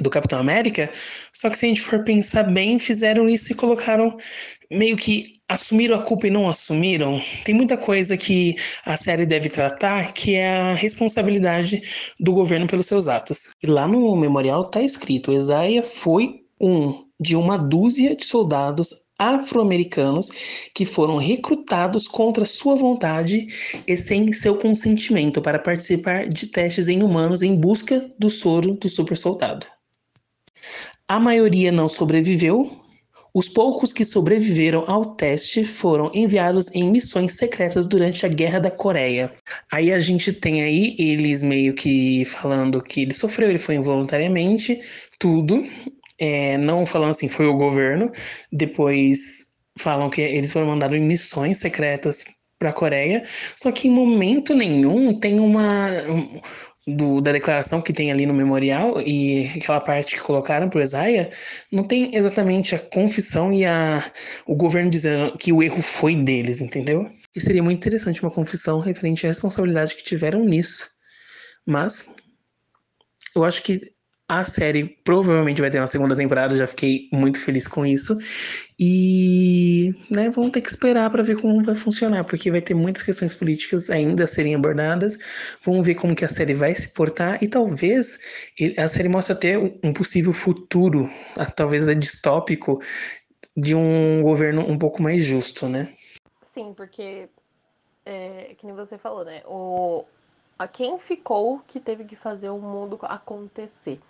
do 0.00 0.10
Capitão 0.10 0.40
América, 0.40 0.90
só 1.32 1.48
que 1.48 1.56
se 1.56 1.66
a 1.66 1.68
gente 1.68 1.80
for 1.80 2.02
pensar 2.02 2.42
bem, 2.42 2.80
fizeram 2.80 3.28
isso 3.28 3.52
e 3.52 3.54
colocaram 3.54 4.16
meio 4.70 4.96
que 4.96 5.33
assumiram 5.48 5.96
a 5.96 6.02
culpa 6.02 6.26
e 6.26 6.30
não 6.30 6.48
assumiram. 6.48 7.20
Tem 7.44 7.54
muita 7.54 7.76
coisa 7.76 8.16
que 8.16 8.54
a 8.84 8.96
série 8.96 9.26
deve 9.26 9.48
tratar 9.48 10.12
que 10.12 10.34
é 10.34 10.56
a 10.56 10.74
responsabilidade 10.74 11.82
do 12.20 12.32
governo 12.32 12.66
pelos 12.66 12.86
seus 12.86 13.08
atos. 13.08 13.50
E 13.62 13.66
lá 13.66 13.86
no 13.86 14.16
memorial 14.16 14.64
tá 14.64 14.82
escrito: 14.82 15.32
Isaiah 15.32 15.82
foi 15.82 16.40
um 16.60 17.04
de 17.20 17.36
uma 17.36 17.56
dúzia 17.56 18.16
de 18.16 18.24
soldados 18.24 19.04
afro-americanos 19.18 20.28
que 20.74 20.84
foram 20.84 21.16
recrutados 21.16 22.08
contra 22.08 22.44
sua 22.44 22.74
vontade 22.74 23.46
e 23.86 23.96
sem 23.96 24.32
seu 24.32 24.56
consentimento 24.56 25.40
para 25.40 25.58
participar 25.58 26.28
de 26.28 26.48
testes 26.48 26.88
em 26.88 27.02
humanos 27.02 27.42
em 27.42 27.54
busca 27.54 28.10
do 28.18 28.28
soro 28.28 28.72
do 28.72 28.88
super 28.88 29.16
soldado. 29.16 29.66
A 31.06 31.20
maioria 31.20 31.70
não 31.70 31.88
sobreviveu. 31.88 32.83
Os 33.36 33.48
poucos 33.48 33.92
que 33.92 34.04
sobreviveram 34.04 34.84
ao 34.86 35.04
teste 35.16 35.64
foram 35.64 36.08
enviados 36.14 36.72
em 36.72 36.88
missões 36.88 37.36
secretas 37.36 37.84
durante 37.84 38.24
a 38.24 38.28
Guerra 38.28 38.60
da 38.60 38.70
Coreia. 38.70 39.32
Aí 39.72 39.92
a 39.92 39.98
gente 39.98 40.32
tem 40.32 40.62
aí 40.62 40.94
eles 40.96 41.42
meio 41.42 41.74
que 41.74 42.24
falando 42.26 42.80
que 42.80 43.02
ele 43.02 43.12
sofreu, 43.12 43.50
ele 43.50 43.58
foi 43.58 43.74
involuntariamente, 43.74 44.80
tudo. 45.18 45.66
É, 46.16 46.56
não 46.58 46.86
falando 46.86 47.10
assim, 47.10 47.28
foi 47.28 47.46
o 47.46 47.56
governo. 47.56 48.12
Depois 48.52 49.54
falam 49.80 50.08
que 50.08 50.20
eles 50.20 50.52
foram 50.52 50.68
mandados 50.68 50.96
em 50.96 51.02
missões 51.02 51.58
secretas 51.58 52.24
para 52.56 52.70
a 52.70 52.72
Coreia, 52.72 53.24
só 53.56 53.72
que 53.72 53.88
em 53.88 53.90
momento 53.90 54.54
nenhum 54.54 55.18
tem 55.18 55.40
uma 55.40 55.90
do, 56.86 57.20
da 57.20 57.32
declaração 57.32 57.80
que 57.80 57.92
tem 57.92 58.10
ali 58.12 58.26
no 58.26 58.34
memorial 58.34 59.00
e 59.00 59.46
aquela 59.56 59.80
parte 59.80 60.16
que 60.16 60.22
colocaram 60.22 60.68
para 60.68 60.80
o 60.80 60.82
Isaiah, 60.82 61.30
não 61.72 61.84
tem 61.84 62.14
exatamente 62.14 62.74
a 62.74 62.78
confissão 62.78 63.52
e 63.52 63.64
a, 63.64 64.04
o 64.46 64.54
governo 64.54 64.90
dizendo 64.90 65.36
que 65.38 65.52
o 65.52 65.62
erro 65.62 65.82
foi 65.82 66.14
deles, 66.14 66.60
entendeu? 66.60 67.08
E 67.34 67.40
seria 67.40 67.62
muito 67.62 67.78
interessante 67.78 68.22
uma 68.22 68.30
confissão 68.30 68.78
referente 68.80 69.26
à 69.26 69.28
responsabilidade 69.28 69.96
que 69.96 70.04
tiveram 70.04 70.44
nisso. 70.44 70.90
Mas 71.66 72.14
eu 73.34 73.44
acho 73.44 73.62
que 73.62 73.93
a 74.26 74.44
série 74.44 74.86
provavelmente 75.04 75.60
vai 75.60 75.70
ter 75.70 75.78
uma 75.78 75.86
segunda 75.86 76.16
temporada, 76.16 76.54
já 76.54 76.66
fiquei 76.66 77.08
muito 77.12 77.38
feliz 77.38 77.68
com 77.68 77.84
isso. 77.84 78.16
E, 78.78 79.94
né, 80.10 80.30
vamos 80.30 80.52
ter 80.52 80.62
que 80.62 80.70
esperar 80.70 81.10
para 81.10 81.22
ver 81.22 81.40
como 81.40 81.62
vai 81.62 81.74
funcionar, 81.74 82.24
porque 82.24 82.50
vai 82.50 82.62
ter 82.62 82.74
muitas 82.74 83.02
questões 83.02 83.34
políticas 83.34 83.90
ainda 83.90 84.24
a 84.24 84.26
serem 84.26 84.54
abordadas. 84.54 85.18
Vamos 85.62 85.86
ver 85.86 85.94
como 85.94 86.16
que 86.16 86.24
a 86.24 86.28
série 86.28 86.54
vai 86.54 86.74
se 86.74 86.88
portar 86.88 87.42
e 87.42 87.48
talvez 87.48 88.18
a 88.78 88.88
série 88.88 89.08
mostre 89.08 89.34
até 89.34 89.58
um 89.58 89.92
possível 89.92 90.32
futuro, 90.32 91.08
talvez 91.54 91.84
distópico, 91.98 92.80
de 93.54 93.74
um 93.74 94.22
governo 94.22 94.62
um 94.62 94.78
pouco 94.78 95.02
mais 95.02 95.22
justo, 95.22 95.68
né? 95.68 95.92
Sim, 96.42 96.72
porque 96.74 97.28
é, 98.06 98.54
que 98.56 98.66
nem 98.66 98.74
você 98.74 98.96
falou, 98.96 99.24
né? 99.24 99.42
O, 99.46 100.04
a 100.58 100.66
quem 100.66 100.98
ficou 100.98 101.60
que 101.66 101.78
teve 101.78 102.04
que 102.04 102.16
fazer 102.16 102.48
o 102.48 102.58
mundo 102.58 102.98
acontecer. 103.02 104.00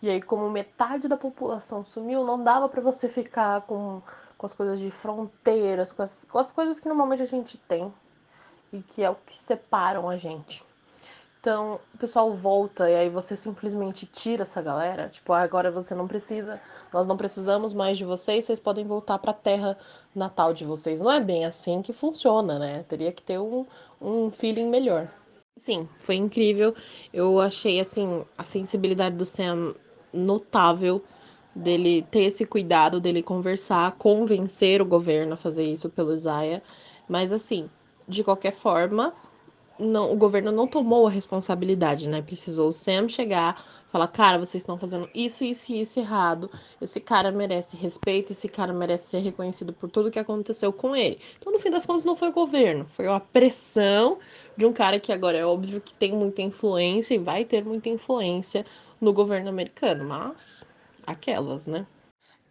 E 0.00 0.08
aí, 0.08 0.22
como 0.22 0.48
metade 0.48 1.08
da 1.08 1.16
população 1.16 1.84
sumiu, 1.84 2.24
não 2.24 2.42
dava 2.42 2.68
para 2.68 2.80
você 2.80 3.08
ficar 3.08 3.62
com, 3.62 4.00
com 4.36 4.46
as 4.46 4.52
coisas 4.52 4.78
de 4.78 4.90
fronteiras, 4.90 5.92
com 5.92 6.02
as, 6.02 6.24
com 6.24 6.38
as 6.38 6.52
coisas 6.52 6.78
que 6.78 6.86
normalmente 6.86 7.22
a 7.22 7.26
gente 7.26 7.58
tem 7.58 7.92
e 8.72 8.80
que 8.80 9.02
é 9.02 9.10
o 9.10 9.16
que 9.16 9.36
separam 9.36 10.08
a 10.08 10.16
gente. 10.16 10.64
Então, 11.40 11.80
o 11.94 11.98
pessoal 11.98 12.34
volta 12.34 12.90
e 12.90 12.94
aí 12.94 13.08
você 13.08 13.36
simplesmente 13.36 14.06
tira 14.06 14.42
essa 14.42 14.60
galera. 14.60 15.08
Tipo, 15.08 15.32
ah, 15.32 15.40
agora 15.40 15.70
você 15.70 15.94
não 15.94 16.06
precisa, 16.06 16.60
nós 16.92 17.06
não 17.06 17.16
precisamos 17.16 17.72
mais 17.72 17.96
de 17.96 18.04
vocês, 18.04 18.44
vocês 18.44 18.58
podem 18.58 18.84
voltar 18.84 19.18
para 19.18 19.30
a 19.30 19.34
terra 19.34 19.78
natal 20.14 20.52
de 20.52 20.64
vocês. 20.64 21.00
Não 21.00 21.10
é 21.10 21.20
bem 21.20 21.44
assim 21.44 21.80
que 21.80 21.92
funciona, 21.92 22.58
né? 22.58 22.84
Teria 22.88 23.12
que 23.12 23.22
ter 23.22 23.38
um, 23.38 23.64
um 24.00 24.30
feeling 24.30 24.68
melhor. 24.68 25.08
Sim, 25.56 25.88
foi 25.98 26.16
incrível. 26.16 26.74
Eu 27.12 27.40
achei, 27.40 27.80
assim, 27.80 28.24
a 28.36 28.44
sensibilidade 28.44 29.16
do 29.16 29.24
Sam 29.24 29.74
notável 30.12 31.02
dele 31.54 32.06
ter 32.10 32.24
esse 32.24 32.44
cuidado, 32.44 33.00
dele 33.00 33.22
conversar, 33.22 33.92
convencer 33.92 34.80
o 34.80 34.86
governo 34.86 35.34
a 35.34 35.36
fazer 35.36 35.64
isso 35.64 35.88
pelo 35.88 36.12
Isaiah. 36.12 36.62
Mas 37.08 37.32
assim, 37.32 37.68
de 38.06 38.22
qualquer 38.22 38.52
forma, 38.52 39.12
não, 39.78 40.12
o 40.12 40.16
governo 40.16 40.50
não 40.50 40.66
tomou 40.66 41.06
a 41.06 41.10
responsabilidade, 41.10 42.08
né? 42.08 42.20
Precisou 42.20 42.68
o 42.68 42.72
Sam 42.72 43.08
chegar, 43.08 43.64
falar, 43.90 44.08
cara, 44.08 44.38
vocês 44.38 44.62
estão 44.62 44.78
fazendo 44.78 45.08
isso, 45.14 45.44
isso 45.44 45.72
e 45.72 45.80
isso 45.80 46.00
errado. 46.00 46.50
Esse 46.80 47.00
cara 47.00 47.30
merece 47.30 47.76
respeito, 47.76 48.32
esse 48.32 48.48
cara 48.48 48.72
merece 48.72 49.10
ser 49.10 49.18
reconhecido 49.18 49.72
por 49.72 49.90
tudo 49.90 50.10
que 50.10 50.18
aconteceu 50.18 50.72
com 50.72 50.96
ele. 50.96 51.18
Então, 51.38 51.52
no 51.52 51.58
fim 51.58 51.70
das 51.70 51.86
contas, 51.86 52.04
não 52.04 52.16
foi 52.16 52.28
o 52.28 52.32
governo, 52.32 52.86
foi 52.86 53.06
uma 53.06 53.20
pressão 53.20 54.18
de 54.56 54.66
um 54.66 54.72
cara 54.72 54.98
que 54.98 55.12
agora 55.12 55.38
é 55.38 55.46
óbvio 55.46 55.80
que 55.80 55.94
tem 55.94 56.12
muita 56.12 56.42
influência 56.42 57.14
e 57.14 57.18
vai 57.18 57.44
ter 57.44 57.64
muita 57.64 57.88
influência 57.88 58.66
no 59.00 59.12
governo 59.12 59.48
americano, 59.48 60.04
mas 60.04 60.66
aquelas, 61.06 61.66
né? 61.66 61.86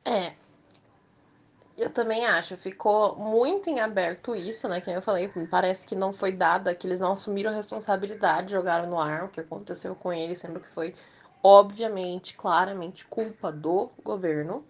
É. 0.06 0.34
Eu 1.78 1.92
também 1.92 2.26
acho, 2.26 2.58
ficou 2.58 3.16
muito 3.16 3.70
em 3.70 3.80
aberto 3.80 4.36
isso, 4.36 4.68
né? 4.68 4.82
Que 4.82 4.90
eu 4.90 5.02
falei, 5.02 5.32
parece 5.50 5.86
que 5.86 5.96
não 5.96 6.12
foi 6.12 6.32
dada, 6.32 6.74
que 6.74 6.88
eles 6.88 7.00
não 7.00 7.12
assumiram 7.12 7.52
a 7.52 7.54
responsabilidade, 7.54 8.52
jogaram 8.52 8.90
no 8.90 9.00
ar 9.00 9.26
o 9.26 9.30
que 9.30 9.40
aconteceu 9.40 9.94
com 9.94 10.12
eles, 10.12 10.40
sendo 10.40 10.60
que 10.60 10.68
foi, 10.70 10.96
obviamente, 11.44 12.36
claramente 12.36 13.06
culpa 13.06 13.52
do 13.52 13.92
governo. 14.04 14.66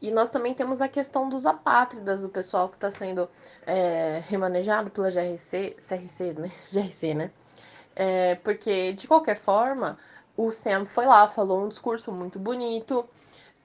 E 0.00 0.10
nós 0.12 0.30
também 0.30 0.54
temos 0.54 0.80
a 0.80 0.88
questão 0.88 1.28
dos 1.28 1.46
apátridas, 1.46 2.22
do 2.22 2.28
pessoal 2.28 2.68
que 2.68 2.76
está 2.76 2.90
sendo 2.92 3.28
é, 3.66 4.22
remanejado 4.28 4.90
pela 4.90 5.10
GRC, 5.10 5.76
CRC, 5.80 6.32
né? 6.34 6.52
GRC, 6.70 7.14
né? 7.14 7.30
É, 7.96 8.34
porque, 8.36 8.92
de 8.92 9.08
qualquer 9.08 9.36
forma, 9.36 9.98
o 10.36 10.50
Sam 10.50 10.84
foi 10.84 11.06
lá, 11.06 11.26
falou 11.28 11.64
um 11.64 11.68
discurso 11.68 12.12
muito 12.12 12.38
bonito, 12.38 13.08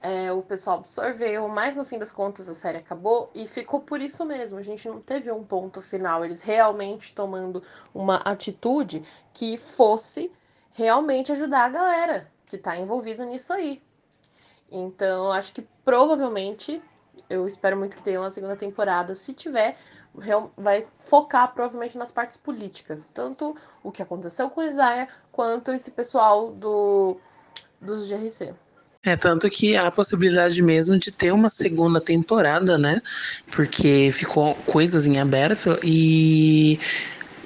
é, 0.02 0.32
o 0.32 0.42
pessoal 0.42 0.78
absorveu, 0.78 1.46
mas 1.48 1.76
no 1.76 1.84
fim 1.84 1.98
das 1.98 2.10
contas 2.10 2.48
a 2.48 2.54
série 2.54 2.78
acabou 2.78 3.30
e 3.34 3.46
ficou 3.46 3.80
por 3.80 4.00
isso 4.00 4.24
mesmo. 4.24 4.58
A 4.58 4.62
gente 4.62 4.88
não 4.88 5.00
teve 5.00 5.30
um 5.30 5.44
ponto 5.44 5.80
final, 5.80 6.24
eles 6.24 6.40
realmente 6.40 7.14
tomando 7.14 7.62
uma 7.94 8.16
atitude 8.16 9.04
que 9.32 9.56
fosse 9.56 10.32
realmente 10.72 11.30
ajudar 11.30 11.66
a 11.66 11.68
galera 11.68 12.32
que 12.46 12.58
tá 12.58 12.76
envolvida 12.76 13.24
nisso 13.24 13.52
aí. 13.52 13.80
Então, 14.70 15.30
acho 15.30 15.52
que 15.52 15.62
provavelmente, 15.84 16.82
eu 17.30 17.46
espero 17.46 17.76
muito 17.76 17.96
que 17.96 18.02
tenha 18.02 18.20
uma 18.20 18.30
segunda 18.30 18.56
temporada. 18.56 19.14
Se 19.14 19.32
tiver, 19.32 19.76
vai 20.56 20.86
focar 20.98 21.52
provavelmente 21.54 21.96
nas 21.96 22.12
partes 22.12 22.36
políticas, 22.36 23.10
tanto 23.12 23.56
o 23.82 23.90
que 23.90 24.02
aconteceu 24.02 24.50
com 24.50 24.62
Isaiah 24.62 25.08
quanto 25.30 25.72
esse 25.72 25.90
pessoal 25.90 26.52
do 26.52 27.16
dos 27.80 28.08
GRC. 28.08 28.54
É, 29.04 29.16
tanto 29.16 29.50
que 29.50 29.76
há 29.76 29.88
a 29.88 29.90
possibilidade 29.90 30.62
mesmo 30.62 30.96
de 30.96 31.10
ter 31.10 31.32
uma 31.32 31.50
segunda 31.50 32.00
temporada, 32.00 32.78
né? 32.78 33.02
Porque 33.50 34.10
ficou 34.12 34.54
coisas 34.66 35.06
em 35.06 35.18
aberto 35.18 35.76
e 35.82 36.78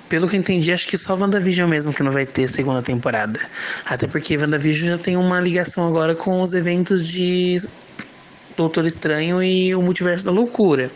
pelo 0.06 0.28
que 0.28 0.36
eu 0.36 0.40
entendi, 0.40 0.70
acho 0.70 0.86
que 0.86 0.98
só 0.98 1.16
WandaVision 1.16 1.68
mesmo 1.68 1.94
que 1.94 2.02
não 2.02 2.12
vai 2.12 2.26
ter 2.26 2.46
segunda 2.48 2.82
temporada. 2.82 3.40
Até 3.86 4.06
porque 4.06 4.36
WandaVision 4.36 4.96
já 4.96 5.02
tem 5.02 5.16
uma 5.16 5.40
ligação 5.40 5.88
agora 5.88 6.14
com 6.14 6.42
os 6.42 6.52
eventos 6.52 7.06
de 7.06 7.56
Doutor 8.54 8.86
Estranho 8.86 9.42
e 9.42 9.74
o 9.74 9.80
Multiverso 9.80 10.26
da 10.26 10.32
Loucura. 10.32 10.90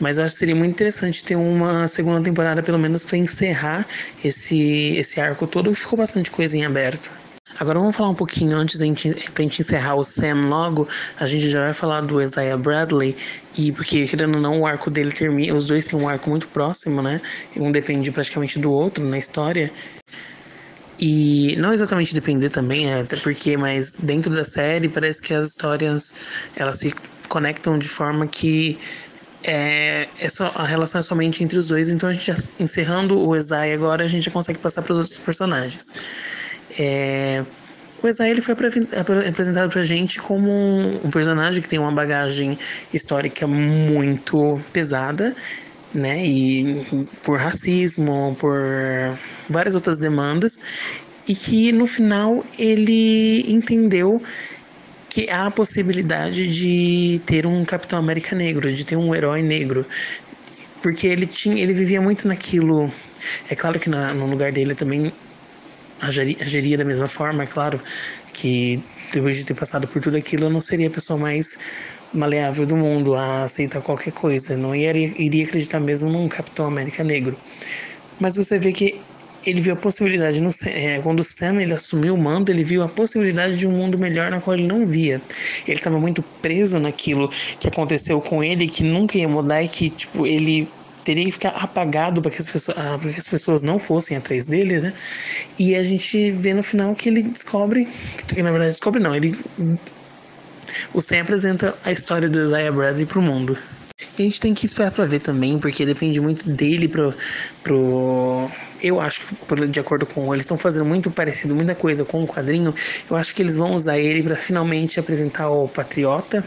Mas 0.00 0.18
eu 0.18 0.24
acho 0.24 0.34
que 0.34 0.38
seria 0.38 0.54
muito 0.54 0.72
interessante 0.72 1.24
ter 1.24 1.36
uma 1.36 1.88
segunda 1.88 2.20
temporada, 2.20 2.62
pelo 2.62 2.78
menos, 2.78 3.02
para 3.02 3.16
encerrar 3.16 3.86
esse, 4.24 4.94
esse 4.96 5.20
arco 5.20 5.46
todo, 5.46 5.70
que 5.70 5.76
ficou 5.76 5.98
bastante 5.98 6.30
coisa 6.30 6.56
em 6.56 6.64
aberto. 6.64 7.10
Agora 7.58 7.78
vamos 7.78 7.96
falar 7.96 8.10
um 8.10 8.14
pouquinho 8.14 8.56
antes 8.56 8.78
da 8.78 8.84
gente, 8.84 9.14
pra 9.32 9.42
gente 9.42 9.60
encerrar 9.60 9.94
o 9.94 10.04
Sam 10.04 10.42
logo. 10.46 10.86
A 11.18 11.24
gente 11.24 11.48
já 11.48 11.62
vai 11.62 11.72
falar 11.72 12.02
do 12.02 12.20
Isaiah 12.20 12.56
Bradley. 12.56 13.16
E 13.56 13.72
porque, 13.72 14.04
querendo 14.06 14.34
ou 14.34 14.40
não, 14.40 14.60
o 14.60 14.66
arco 14.66 14.90
dele 14.90 15.10
termina. 15.10 15.54
Os 15.54 15.66
dois 15.66 15.84
têm 15.84 15.98
um 15.98 16.08
arco 16.08 16.28
muito 16.28 16.46
próximo, 16.48 17.00
né? 17.00 17.20
Um 17.56 17.72
depende 17.72 18.12
praticamente 18.12 18.58
do 18.58 18.70
outro 18.70 19.02
na 19.02 19.18
história. 19.18 19.72
E 20.98 21.56
não 21.58 21.72
exatamente 21.72 22.14
depender 22.14 22.48
também, 22.48 22.90
é, 22.90 23.00
até 23.00 23.16
porque, 23.16 23.56
mas 23.56 23.94
dentro 23.94 24.34
da 24.34 24.44
série 24.44 24.88
parece 24.88 25.20
que 25.20 25.34
as 25.34 25.50
histórias 25.50 26.14
elas 26.56 26.78
se 26.78 26.94
conectam 27.28 27.78
de 27.78 27.88
forma 27.88 28.26
que 28.26 28.78
é, 29.46 30.08
é 30.18 30.28
só, 30.28 30.50
a 30.56 30.64
relação 30.64 30.98
é 30.98 31.02
somente 31.02 31.44
entre 31.44 31.56
os 31.56 31.68
dois. 31.68 31.88
Então 31.88 32.08
a 32.08 32.12
gente 32.12 32.32
encerrando 32.58 33.18
o 33.18 33.36
Isaiah 33.36 33.74
agora, 33.74 34.04
a 34.04 34.08
gente 34.08 34.24
já 34.24 34.30
consegue 34.30 34.58
passar 34.58 34.82
para 34.82 34.92
os 34.92 34.98
outros 34.98 35.18
personagens. 35.20 35.92
É, 36.78 37.44
o 38.02 38.08
Isaiah 38.08 38.30
ele 38.30 38.42
foi 38.42 38.54
apresentado 39.28 39.70
pra 39.70 39.82
gente 39.82 40.18
como 40.18 40.50
um 41.04 41.10
personagem 41.10 41.62
que 41.62 41.68
tem 41.68 41.78
uma 41.78 41.92
bagagem 41.92 42.58
histórica 42.92 43.46
muito 43.46 44.60
pesada, 44.72 45.34
né? 45.94 46.26
E 46.26 46.84
por 47.22 47.38
racismo, 47.38 48.36
por 48.38 48.58
várias 49.48 49.76
outras 49.76 49.98
demandas, 49.98 50.58
e 51.26 51.34
que 51.34 51.70
no 51.70 51.86
final 51.86 52.44
ele 52.58 53.44
entendeu 53.50 54.20
que 55.16 55.30
há 55.30 55.46
a 55.46 55.50
possibilidade 55.50 56.46
de 56.46 57.18
ter 57.24 57.46
um 57.46 57.64
Capitão 57.64 57.98
América 57.98 58.36
negro, 58.36 58.70
de 58.70 58.84
ter 58.84 58.96
um 58.96 59.14
herói 59.14 59.40
negro, 59.40 59.86
porque 60.82 61.06
ele 61.06 61.24
tinha, 61.24 61.62
ele 61.62 61.72
vivia 61.72 62.02
muito 62.02 62.28
naquilo. 62.28 62.92
É 63.48 63.54
claro 63.54 63.80
que 63.80 63.88
na, 63.88 64.12
no 64.12 64.26
lugar 64.26 64.52
dele 64.52 64.74
também 64.74 65.10
agiria, 66.02 66.36
agiria 66.42 66.76
da 66.76 66.84
mesma 66.84 67.06
forma, 67.06 67.44
é 67.44 67.46
claro 67.46 67.80
que 68.34 68.78
depois 69.10 69.38
de 69.38 69.46
ter 69.46 69.54
passado 69.54 69.88
por 69.88 70.02
tudo 70.02 70.18
aquilo, 70.18 70.44
eu 70.44 70.50
não 70.50 70.60
seria 70.60 70.88
a 70.88 70.90
pessoa 70.90 71.18
mais 71.18 71.58
maleável 72.12 72.66
do 72.66 72.76
mundo 72.76 73.14
a 73.14 73.44
aceitar 73.44 73.80
qualquer 73.80 74.12
coisa. 74.12 74.54
Não 74.54 74.74
iria, 74.76 75.14
iria 75.16 75.46
acreditar 75.46 75.80
mesmo 75.80 76.10
num 76.10 76.28
Capitão 76.28 76.66
América 76.66 77.02
negro. 77.02 77.34
Mas 78.20 78.36
você 78.36 78.58
vê 78.58 78.70
que 78.70 79.00
ele 79.46 79.60
viu 79.60 79.74
a 79.74 79.76
possibilidade, 79.76 80.40
no, 80.40 80.50
é, 80.66 81.00
quando 81.00 81.20
o 81.20 81.24
Sam 81.24 81.62
ele 81.62 81.72
assumiu 81.72 82.14
o 82.14 82.18
mando, 82.18 82.50
ele 82.50 82.64
viu 82.64 82.82
a 82.82 82.88
possibilidade 82.88 83.56
de 83.56 83.66
um 83.66 83.70
mundo 83.70 83.96
melhor 83.96 84.30
na 84.30 84.40
qual 84.40 84.56
ele 84.56 84.66
não 84.66 84.86
via. 84.86 85.20
Ele 85.66 85.78
estava 85.78 85.98
muito 85.98 86.22
preso 86.42 86.78
naquilo 86.78 87.30
que 87.60 87.68
aconteceu 87.68 88.20
com 88.20 88.42
ele, 88.42 88.68
que 88.68 88.82
nunca 88.82 89.16
ia 89.16 89.28
mudar 89.28 89.62
e 89.62 89.68
que 89.68 89.90
tipo, 89.90 90.26
ele 90.26 90.68
teria 91.04 91.24
que 91.24 91.32
ficar 91.32 91.50
apagado 91.50 92.20
para 92.20 92.32
que, 92.32 92.38
as 92.38 92.46
pessoas, 92.46 92.76
ah, 92.76 92.98
que 93.00 93.20
as 93.20 93.28
pessoas 93.28 93.62
não 93.62 93.78
fossem 93.78 94.16
atrás 94.16 94.48
dele, 94.48 94.80
né? 94.80 94.92
E 95.56 95.76
a 95.76 95.82
gente 95.82 96.32
vê 96.32 96.52
no 96.52 96.64
final 96.64 96.94
que 96.96 97.08
ele 97.08 97.22
descobre, 97.22 97.86
que 98.26 98.42
na 98.42 98.50
verdade 98.50 98.72
descobre 98.72 99.00
não, 99.00 99.14
ele 99.14 99.38
o 100.92 101.00
Sam 101.00 101.20
apresenta 101.20 101.74
a 101.84 101.92
história 101.92 102.28
do 102.28 102.40
Isaiah 102.42 102.72
Bradley 102.72 103.06
pro 103.06 103.22
mundo. 103.22 103.56
E 104.18 104.22
a 104.22 104.24
gente 104.24 104.40
tem 104.40 104.54
que 104.54 104.66
esperar 104.66 104.90
para 104.90 105.04
ver 105.04 105.20
também, 105.20 105.58
porque 105.58 105.86
depende 105.86 106.20
muito 106.20 106.48
dele 106.50 106.88
pro, 106.88 107.14
pro 107.62 108.50
eu 108.86 109.00
acho 109.00 109.20
que 109.26 109.66
de 109.66 109.80
acordo 109.80 110.06
com 110.06 110.32
eles 110.32 110.44
estão 110.44 110.58
fazendo 110.58 110.84
muito 110.84 111.10
parecido, 111.10 111.54
muita 111.54 111.74
coisa 111.74 112.04
com 112.04 112.22
o 112.22 112.26
quadrinho. 112.26 112.74
Eu 113.10 113.16
acho 113.16 113.34
que 113.34 113.42
eles 113.42 113.56
vão 113.56 113.74
usar 113.74 113.98
ele 113.98 114.22
para 114.22 114.36
finalmente 114.36 115.00
apresentar 115.00 115.50
o 115.50 115.68
Patriota, 115.68 116.44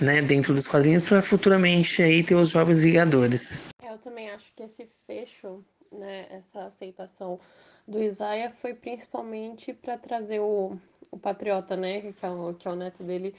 né, 0.00 0.22
dentro 0.22 0.54
dos 0.54 0.66
quadrinhos 0.66 1.08
para 1.08 1.22
futuramente 1.22 2.02
aí 2.02 2.22
ter 2.22 2.34
os 2.34 2.50
jovens 2.50 2.82
Vingadores. 2.82 3.58
É, 3.82 3.92
eu 3.92 3.98
também 3.98 4.30
acho 4.30 4.52
que 4.54 4.62
esse 4.62 4.88
fecho, 5.06 5.64
né, 5.92 6.26
essa 6.30 6.66
aceitação 6.66 7.38
do 7.86 8.02
Isaiah 8.02 8.50
foi 8.50 8.74
principalmente 8.74 9.72
para 9.72 9.96
trazer 9.96 10.40
o, 10.40 10.76
o 11.10 11.18
Patriota, 11.18 11.76
né, 11.76 12.12
que 12.12 12.24
é 12.24 12.30
o, 12.30 12.54
que 12.54 12.68
é 12.68 12.70
o 12.70 12.76
neto 12.76 13.02
dele, 13.02 13.34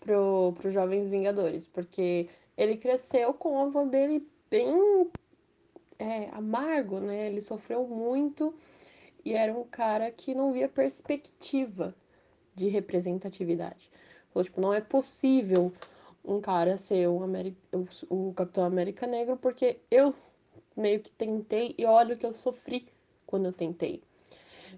pro, 0.00 0.52
pro 0.60 0.72
Jovens 0.72 1.10
Vingadores, 1.10 1.66
porque 1.66 2.28
ele 2.56 2.76
cresceu 2.76 3.32
com 3.32 3.56
o 3.56 3.62
avô 3.62 3.84
dele 3.84 4.26
bem 4.50 5.10
é, 6.02 6.28
amargo, 6.32 6.98
né, 6.98 7.26
ele 7.28 7.40
sofreu 7.40 7.86
muito 7.86 8.52
e 9.24 9.34
era 9.34 9.52
um 9.54 9.64
cara 9.64 10.10
que 10.10 10.34
não 10.34 10.52
via 10.52 10.68
perspectiva 10.68 11.94
de 12.54 12.68
representatividade. 12.68 13.90
Falou, 14.32 14.44
tipo, 14.44 14.60
não 14.60 14.74
é 14.74 14.80
possível 14.80 15.72
um 16.24 16.40
cara 16.40 16.76
ser 16.76 17.08
o 17.08 18.32
Capitão 18.34 18.64
América 18.64 19.06
Negro 19.06 19.36
porque 19.36 19.78
eu 19.90 20.14
meio 20.76 21.00
que 21.00 21.12
tentei 21.12 21.74
e 21.78 21.84
olha 21.84 22.14
o 22.14 22.18
que 22.18 22.26
eu 22.26 22.34
sofri 22.34 22.88
quando 23.26 23.46
eu 23.46 23.52
tentei. 23.52 24.02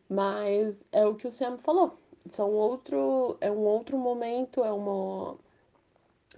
Mas 0.08 0.84
é 0.92 1.06
o 1.06 1.14
que 1.14 1.26
o 1.26 1.32
Sam 1.32 1.56
falou. 1.58 1.98
São 2.28 2.50
outro, 2.52 3.36
é 3.40 3.50
um 3.50 3.64
outro 3.64 3.96
momento, 3.96 4.62
é 4.62 4.72
uma 4.72 5.38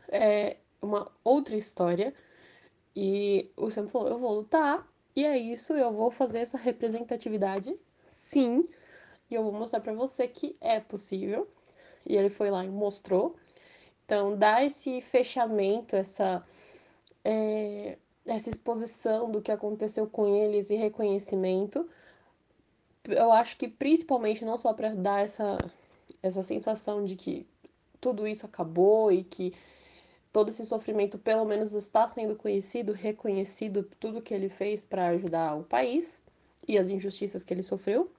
é 0.09 0.57
uma 0.81 1.11
outra 1.25 1.57
história. 1.57 2.15
E 2.97 3.51
o 3.57 3.71
Sam 3.71 3.89
falou: 3.89 4.09
"Eu 4.09 4.19
vou 4.19 4.35
lutar 4.35 4.89
e 5.15 5.25
é 5.25 5.37
isso, 5.39 5.75
eu 5.75 5.93
vou 5.93 6.11
fazer 6.11 6.41
essa 6.41 6.59
representatividade, 6.59 7.79
sim, 8.11 8.69
e 9.31 9.35
eu 9.35 9.43
vou 9.45 9.53
mostrar 9.53 9.81
para 9.81 9.93
você 9.93 10.27
que 10.29 10.57
é 10.61 10.81
possível". 10.81 11.49
E 12.07 12.17
ele 12.17 12.31
foi 12.31 12.51
lá 12.51 12.65
e 12.65 12.69
mostrou. 12.69 13.37
Então, 14.05 14.37
dá 14.37 14.65
esse 14.65 15.01
fechamento, 15.03 15.97
essa 15.97 16.45
é, 17.25 17.99
essa 18.27 18.51
exposição 18.51 19.31
do 19.31 19.43
que 19.43 19.53
aconteceu 19.53 20.07
com 20.09 20.27
eles 20.37 20.71
e 20.71 20.77
reconhecimento 20.77 21.89
eu 23.09 23.33
acho 23.33 23.57
que 23.57 23.69
principalmente 23.69 24.45
não 24.45 24.59
só 24.59 24.73
para 24.73 24.95
dar 24.95 25.25
essa, 25.25 25.59
essa 26.23 26.43
sensação 26.43 27.05
de 27.05 27.17
que 27.17 27.47
tudo 28.01 28.27
isso 28.27 28.47
acabou 28.47 29.13
e 29.13 29.23
que 29.23 29.53
todo 30.37 30.51
esse 30.51 30.67
sofrimento 30.67 31.17
pelo 31.17 31.47
menos 31.47 31.73
está 31.73 32.07
sendo 32.07 32.37
conhecido, 32.37 32.93
reconhecido, 32.93 33.89
tudo 33.99 34.21
que 34.21 34.35
ele 34.35 34.51
fez 34.51 34.85
para 34.85 35.07
ajudar 35.07 35.55
o 35.55 35.63
país 35.63 36.21
e 36.69 36.77
as 36.77 36.91
injustiças 36.91 37.43
que 37.43 37.55
ele 37.55 37.63
sofreu, 37.63 38.13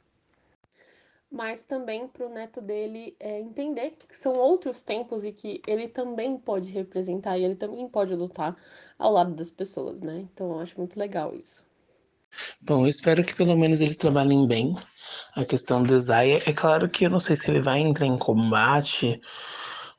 mas 1.30 1.62
também 1.62 2.08
para 2.08 2.26
o 2.26 2.34
neto 2.34 2.60
dele 2.60 3.16
é, 3.20 3.40
entender 3.40 3.92
que 3.92 4.18
são 4.18 4.34
outros 4.34 4.82
tempos 4.82 5.24
e 5.24 5.32
que 5.32 5.62
ele 5.68 5.88
também 5.88 6.40
pode 6.40 6.72
representar 6.72 7.38
e 7.38 7.46
ele 7.46 7.56
também 7.56 7.88
pode 7.88 8.16
lutar 8.16 8.58
ao 8.98 9.12
lado 9.12 9.36
das 9.36 9.52
pessoas, 9.52 10.02
né? 10.02 10.28
Então 10.34 10.54
eu 10.54 10.60
acho 10.60 10.76
muito 10.76 10.98
legal 10.98 11.36
isso. 11.36 11.64
Bom, 12.62 12.82
eu 12.82 12.88
espero 12.88 13.24
que 13.24 13.36
pelo 13.36 13.56
menos 13.56 13.80
eles 13.80 13.96
trabalhem 13.96 14.48
bem 14.48 14.76
a 15.36 15.46
questão 15.46 15.84
do 15.84 15.94
Isaiah. 15.94 16.42
É 16.48 16.52
claro 16.52 16.90
que 16.90 17.06
eu 17.06 17.12
não 17.12 17.20
sei 17.20 17.36
se 17.36 17.48
ele 17.52 17.62
vai 17.62 17.78
entrar 17.78 18.08
em 18.08 18.18
combate 18.18 19.22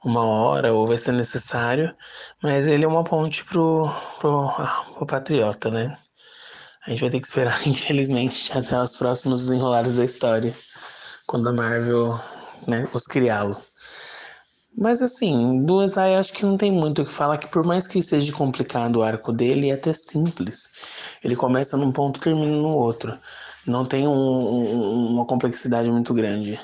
uma 0.04 0.24
hora 0.24 0.72
ou 0.72 0.86
vai 0.86 0.96
ser 0.96 1.12
necessário, 1.12 1.94
mas 2.42 2.66
ele 2.66 2.84
é 2.84 2.88
uma 2.88 3.04
ponte 3.04 3.44
pro, 3.44 3.90
pro, 4.20 4.48
pro 4.94 5.06
Patriota, 5.06 5.70
né? 5.70 5.96
A 6.86 6.90
gente 6.90 7.00
vai 7.00 7.10
ter 7.10 7.20
que 7.20 7.26
esperar, 7.26 7.56
infelizmente, 7.66 8.56
até 8.56 8.80
os 8.80 8.94
próximos 8.94 9.40
desenrolares 9.42 9.96
da 9.96 10.04
história, 10.04 10.54
quando 11.26 11.48
a 11.48 11.52
Marvel 11.52 12.18
né, 12.66 12.88
os 12.94 13.06
criá-lo. 13.06 13.56
Mas 14.76 15.02
assim, 15.02 15.64
do 15.64 15.82
Isaiah 15.82 16.20
acho 16.20 16.32
que 16.32 16.44
não 16.44 16.56
tem 16.56 16.70
muito 16.70 17.02
o 17.02 17.04
que 17.04 17.12
falar, 17.12 17.36
que 17.38 17.48
por 17.48 17.64
mais 17.64 17.88
que 17.88 18.00
seja 18.00 18.32
complicado 18.32 18.96
o 18.96 19.02
arco 19.02 19.32
dele, 19.32 19.70
é 19.70 19.74
até 19.74 19.92
simples. 19.92 21.16
Ele 21.24 21.34
começa 21.34 21.76
num 21.76 21.90
ponto 21.90 22.18
e 22.18 22.20
termina 22.20 22.56
no 22.56 22.76
outro. 22.76 23.18
Não 23.66 23.84
tem 23.84 24.06
um, 24.06 24.12
um, 24.12 25.14
uma 25.14 25.26
complexidade 25.26 25.90
muito 25.90 26.14
grande. 26.14 26.58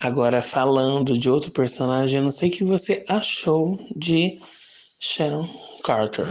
Agora, 0.00 0.40
falando 0.40 1.12
de 1.12 1.28
outro 1.28 1.50
personagem, 1.50 2.18
eu 2.18 2.24
não 2.24 2.30
sei 2.30 2.48
o 2.48 2.52
que 2.52 2.64
você 2.64 3.04
achou 3.06 3.78
de 3.94 4.40
Sharon 4.98 5.46
Carter. 5.84 6.26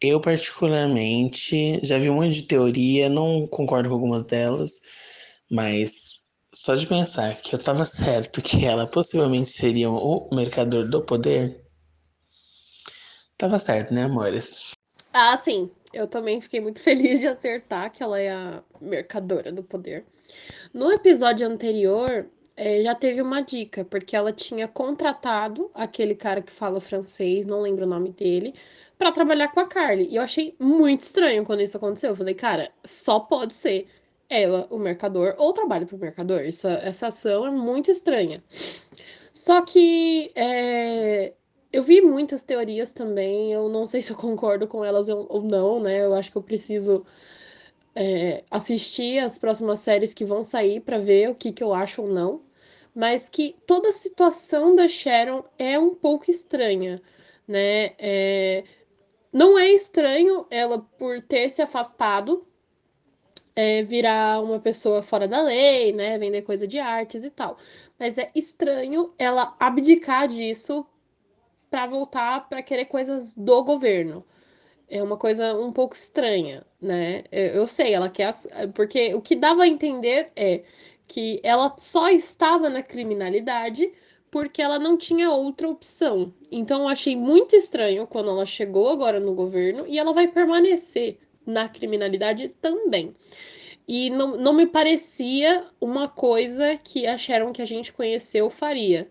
Eu, 0.00 0.20
particularmente, 0.20 1.78
já 1.86 1.96
vi 1.96 2.10
um 2.10 2.16
monte 2.16 2.34
de 2.34 2.42
teoria, 2.42 3.08
não 3.08 3.46
concordo 3.46 3.88
com 3.88 3.94
algumas 3.94 4.24
delas, 4.24 4.80
mas 5.48 6.22
só 6.52 6.74
de 6.74 6.86
pensar 6.88 7.36
que 7.36 7.54
eu 7.54 7.58
tava 7.58 7.84
certo 7.84 8.42
que 8.42 8.66
ela 8.66 8.84
possivelmente 8.84 9.50
seria 9.50 9.88
o 9.88 10.28
mercador 10.34 10.88
do 10.88 11.00
poder, 11.00 11.64
tava 13.38 13.60
certo, 13.60 13.94
né, 13.94 14.04
amores? 14.04 14.72
Ah, 15.12 15.36
sim. 15.36 15.70
Eu 15.92 16.08
também 16.08 16.40
fiquei 16.40 16.60
muito 16.60 16.80
feliz 16.82 17.20
de 17.20 17.28
acertar 17.28 17.92
que 17.92 18.02
ela 18.02 18.18
é 18.18 18.32
a 18.32 18.62
mercadora 18.80 19.52
do 19.52 19.62
poder. 19.62 20.04
No 20.74 20.90
episódio 20.90 21.46
anterior, 21.46 22.26
é, 22.64 22.80
já 22.80 22.94
teve 22.94 23.20
uma 23.20 23.40
dica, 23.40 23.84
porque 23.84 24.14
ela 24.14 24.32
tinha 24.32 24.68
contratado 24.68 25.68
aquele 25.74 26.14
cara 26.14 26.40
que 26.40 26.52
fala 26.52 26.80
francês, 26.80 27.44
não 27.44 27.60
lembro 27.60 27.84
o 27.84 27.88
nome 27.88 28.10
dele, 28.12 28.54
para 28.96 29.10
trabalhar 29.10 29.48
com 29.48 29.58
a 29.58 29.66
Carly. 29.66 30.06
E 30.08 30.14
eu 30.14 30.22
achei 30.22 30.54
muito 30.60 31.00
estranho 31.00 31.44
quando 31.44 31.60
isso 31.60 31.76
aconteceu. 31.76 32.10
Eu 32.10 32.16
falei, 32.16 32.34
cara, 32.34 32.70
só 32.84 33.18
pode 33.18 33.52
ser 33.52 33.88
ela, 34.28 34.68
o 34.70 34.78
mercador, 34.78 35.34
ou 35.38 35.52
trabalha 35.52 35.86
para 35.86 35.96
o 35.96 35.98
mercador. 35.98 36.40
Essa, 36.42 36.74
essa 36.84 37.08
ação 37.08 37.44
é 37.44 37.50
muito 37.50 37.90
estranha. 37.90 38.40
Só 39.32 39.62
que 39.62 40.30
é, 40.36 41.32
eu 41.72 41.82
vi 41.82 42.00
muitas 42.00 42.44
teorias 42.44 42.92
também. 42.92 43.52
Eu 43.52 43.68
não 43.68 43.86
sei 43.86 44.02
se 44.02 44.12
eu 44.12 44.16
concordo 44.16 44.68
com 44.68 44.84
elas 44.84 45.08
ou 45.08 45.42
não, 45.42 45.80
né? 45.80 46.04
Eu 46.04 46.14
acho 46.14 46.30
que 46.30 46.38
eu 46.38 46.42
preciso 46.42 47.04
é, 47.94 48.44
assistir 48.50 49.18
as 49.18 49.38
próximas 49.38 49.80
séries 49.80 50.14
que 50.14 50.24
vão 50.24 50.44
sair 50.44 50.80
para 50.80 50.98
ver 50.98 51.28
o 51.30 51.34
que, 51.34 51.52
que 51.52 51.62
eu 51.62 51.74
acho 51.74 52.02
ou 52.02 52.08
não, 52.08 52.40
mas 52.94 53.28
que 53.28 53.56
toda 53.66 53.88
a 53.88 53.92
situação 53.92 54.74
da 54.74 54.88
Sharon 54.88 55.44
é 55.58 55.78
um 55.78 55.94
pouco 55.94 56.30
estranha, 56.30 57.00
né? 57.48 57.94
É, 57.98 58.64
não 59.32 59.58
é 59.58 59.70
estranho 59.70 60.46
ela 60.50 60.80
por 60.98 61.22
ter 61.22 61.48
se 61.50 61.62
afastado, 61.62 62.46
é, 63.56 63.82
virar 63.82 64.42
uma 64.42 64.58
pessoa 64.60 65.02
fora 65.02 65.26
da 65.26 65.42
lei, 65.42 65.92
né? 65.92 66.18
Vender 66.18 66.42
coisa 66.42 66.66
de 66.66 66.78
artes 66.78 67.24
e 67.24 67.30
tal. 67.30 67.56
Mas 67.98 68.18
é 68.18 68.30
estranho 68.34 69.12
ela 69.18 69.56
abdicar 69.58 70.28
disso 70.28 70.86
para 71.70 71.86
voltar 71.86 72.48
para 72.48 72.62
querer 72.62 72.86
coisas 72.86 73.34
do 73.34 73.64
governo. 73.64 74.24
É 74.88 75.02
uma 75.02 75.16
coisa 75.16 75.54
um 75.56 75.72
pouco 75.72 75.94
estranha, 75.94 76.66
né? 76.80 77.24
Eu 77.32 77.66
sei, 77.66 77.94
ela 77.94 78.10
quer. 78.10 78.30
Porque 78.74 79.14
o 79.14 79.22
que 79.22 79.34
dava 79.34 79.62
a 79.62 79.68
entender 79.68 80.30
é 80.36 80.64
que 81.06 81.40
ela 81.42 81.74
só 81.78 82.08
estava 82.08 82.68
na 82.68 82.82
criminalidade 82.82 83.92
porque 84.30 84.62
ela 84.62 84.78
não 84.78 84.96
tinha 84.96 85.30
outra 85.30 85.68
opção. 85.68 86.32
Então 86.50 86.82
eu 86.82 86.88
achei 86.88 87.14
muito 87.14 87.54
estranho 87.54 88.06
quando 88.06 88.30
ela 88.30 88.46
chegou 88.46 88.88
agora 88.88 89.20
no 89.20 89.34
governo 89.34 89.86
e 89.86 89.98
ela 89.98 90.14
vai 90.14 90.26
permanecer 90.26 91.18
na 91.46 91.68
criminalidade 91.68 92.48
também. 92.60 93.14
E 93.86 94.08
não, 94.10 94.38
não 94.38 94.54
me 94.54 94.66
parecia 94.66 95.66
uma 95.80 96.08
coisa 96.08 96.78
que 96.78 97.06
acharam 97.06 97.52
que 97.52 97.60
a 97.60 97.66
gente 97.66 97.92
conheceu 97.92 98.48
faria. 98.48 99.10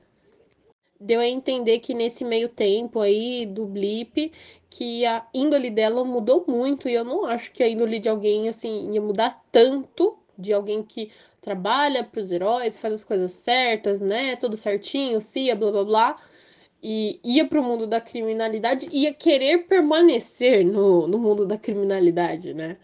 Deu 0.99 1.19
a 1.19 1.27
entender 1.27 1.79
que 1.79 1.93
nesse 1.93 2.23
meio 2.23 2.47
tempo 2.49 2.99
aí 2.99 3.45
do 3.45 3.65
blip, 3.65 4.31
que 4.69 5.05
a 5.05 5.27
índole 5.33 5.69
dela 5.69 6.03
mudou 6.03 6.45
muito, 6.47 6.87
e 6.87 6.93
eu 6.93 7.03
não 7.03 7.25
acho 7.25 7.51
que 7.51 7.61
a 7.61 7.67
índole 7.67 7.99
de 7.99 8.07
alguém 8.07 8.47
assim 8.47 8.91
ia 8.91 9.01
mudar 9.01 9.43
tanto 9.51 10.17
de 10.37 10.53
alguém 10.53 10.81
que 10.81 11.11
trabalha 11.41 12.03
para 12.03 12.21
os 12.21 12.31
heróis, 12.31 12.77
faz 12.77 12.93
as 12.93 13.03
coisas 13.03 13.31
certas, 13.31 13.99
né? 13.99 14.35
Tudo 14.35 14.55
certinho, 14.55 15.19
cia, 15.19 15.55
blá 15.55 15.71
blá 15.71 15.83
blá. 15.83 16.17
E 16.83 17.19
ia 17.23 17.45
para 17.47 17.59
o 17.59 17.63
mundo 17.63 17.85
da 17.87 18.01
criminalidade, 18.01 18.87
ia 18.91 19.13
querer 19.13 19.67
permanecer 19.67 20.65
no, 20.65 21.07
no 21.07 21.17
mundo 21.19 21.45
da 21.45 21.57
criminalidade, 21.57 22.53
né? 22.53 22.77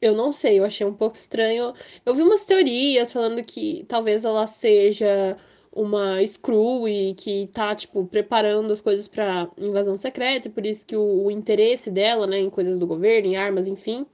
Eu 0.00 0.14
não 0.14 0.32
sei, 0.32 0.58
eu 0.58 0.64
achei 0.64 0.86
um 0.86 0.94
pouco 0.94 1.14
estranho. 1.16 1.74
Eu 2.06 2.14
vi 2.14 2.22
umas 2.22 2.44
teorias 2.44 3.12
falando 3.12 3.42
que 3.44 3.84
talvez 3.88 4.24
ela 4.24 4.46
seja 4.46 5.36
uma 5.72 6.24
Screw 6.26 6.88
e 6.88 7.14
que 7.14 7.48
tá, 7.52 7.74
tipo, 7.74 8.04
preparando 8.06 8.72
as 8.72 8.80
coisas 8.80 9.06
para 9.06 9.48
invasão 9.58 9.96
secreta, 9.96 10.48
e 10.48 10.50
por 10.50 10.66
isso 10.66 10.86
que 10.86 10.96
o, 10.96 11.24
o, 11.24 11.30
interesse 11.30 11.90
dela, 11.90 12.26
né, 12.26 12.38
em 12.38 12.50
coisas 12.50 12.78
do 12.78 12.86
governo, 12.86 13.28
em 13.28 13.36
armas, 13.36 13.66
enfim. 13.66 14.06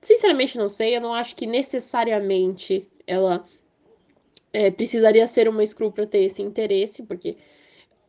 Sinceramente, 0.00 0.56
não 0.56 0.68
sei, 0.68 0.96
eu 0.96 1.00
não 1.00 1.12
acho 1.12 1.36
que 1.36 1.46
necessariamente 1.46 2.88
ela 3.06 3.44
é, 4.52 4.70
precisaria 4.70 5.26
ser 5.26 5.48
uma 5.48 5.64
Screw 5.66 5.92
para 5.92 6.06
ter 6.06 6.20
esse 6.20 6.42
interesse, 6.42 7.02
porque 7.02 7.36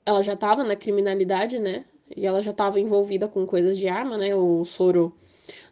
ela 0.06 0.22
já 0.22 0.36
tava 0.36 0.64
na 0.64 0.76
criminalidade, 0.76 1.60
né, 1.60 1.86
e 2.16 2.26
ela 2.26 2.42
já 2.42 2.54
tava 2.54 2.80
envolvida 2.80 3.28
com 3.28 3.46
coisas 3.46 3.78
de 3.78 3.88
arma, 3.88 4.18
né, 4.18 4.36
o 4.36 4.64
soro 4.66 5.14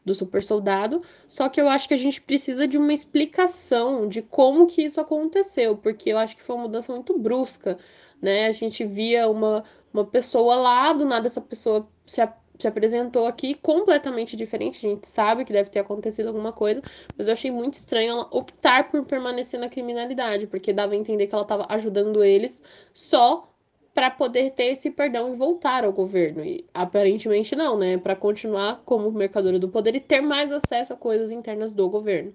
do 0.04 0.14
super 0.14 0.44
soldado. 0.44 1.02
Só 1.28 1.50
que 1.50 1.60
eu 1.60 1.70
acho 1.70 1.88
que 1.88 1.94
a 1.94 1.98
gente 1.98 2.22
precisa 2.22 2.68
de 2.68 2.78
uma 2.78 2.94
explicação 2.94 4.08
de 4.08 4.22
como 4.22 4.68
que 4.68 4.82
isso 4.82 5.00
aconteceu, 5.00 5.78
porque 5.78 6.12
eu 6.12 6.18
acho 6.18 6.36
que 6.36 6.44
foi 6.44 6.56
uma 6.56 6.64
mudança 6.64 6.94
muito 6.94 7.18
brusca, 7.18 7.78
né? 8.22 8.48
A 8.48 8.52
gente 8.52 8.84
via 8.86 9.30
uma, 9.30 9.64
uma 9.94 10.06
pessoa 10.06 10.56
lá, 10.56 10.94
do 10.94 11.06
nada 11.06 11.28
essa 11.28 11.42
pessoa 11.42 11.88
se, 12.06 12.22
se 12.60 12.68
apresentou 12.68 13.26
aqui 13.26 13.54
completamente 13.54 14.36
diferente. 14.36 14.86
A 14.86 14.90
gente 14.90 15.08
sabe 15.08 15.46
que 15.46 15.54
deve 15.54 15.70
ter 15.70 15.80
acontecido 15.80 16.28
alguma 16.28 16.52
coisa, 16.52 16.82
mas 17.18 17.28
eu 17.28 17.34
achei 17.34 17.50
muito 17.50 17.76
estranho 17.76 18.12
ela 18.12 18.28
optar 18.32 18.92
por 18.92 19.04
permanecer 19.06 19.60
na 19.60 19.70
criminalidade, 19.70 20.46
porque 20.46 20.74
dava 20.74 20.94
a 20.94 20.98
entender 20.98 21.28
que 21.28 21.34
ela 21.34 21.44
estava 21.44 21.66
ajudando 21.70 22.24
eles 22.24 22.62
só 22.94 23.50
para 23.94 24.12
poder 24.12 24.52
ter 24.52 24.66
esse 24.66 24.92
perdão 24.92 25.34
e 25.34 25.38
voltar 25.38 25.84
ao 25.84 25.94
governo. 25.94 26.44
E 26.44 26.66
aparentemente 26.74 27.56
não, 27.56 27.78
né? 27.78 27.98
Para 27.98 28.16
continuar 28.16 28.82
como 28.86 29.12
mercadora 29.12 29.58
do 29.58 29.70
poder 29.70 29.96
e 29.96 30.00
ter 30.00 30.22
mais 30.22 30.52
acesso 30.52 30.94
a 30.94 30.98
coisas 30.98 31.32
internas 31.32 31.74
do 31.74 31.90
governo. 31.90 32.34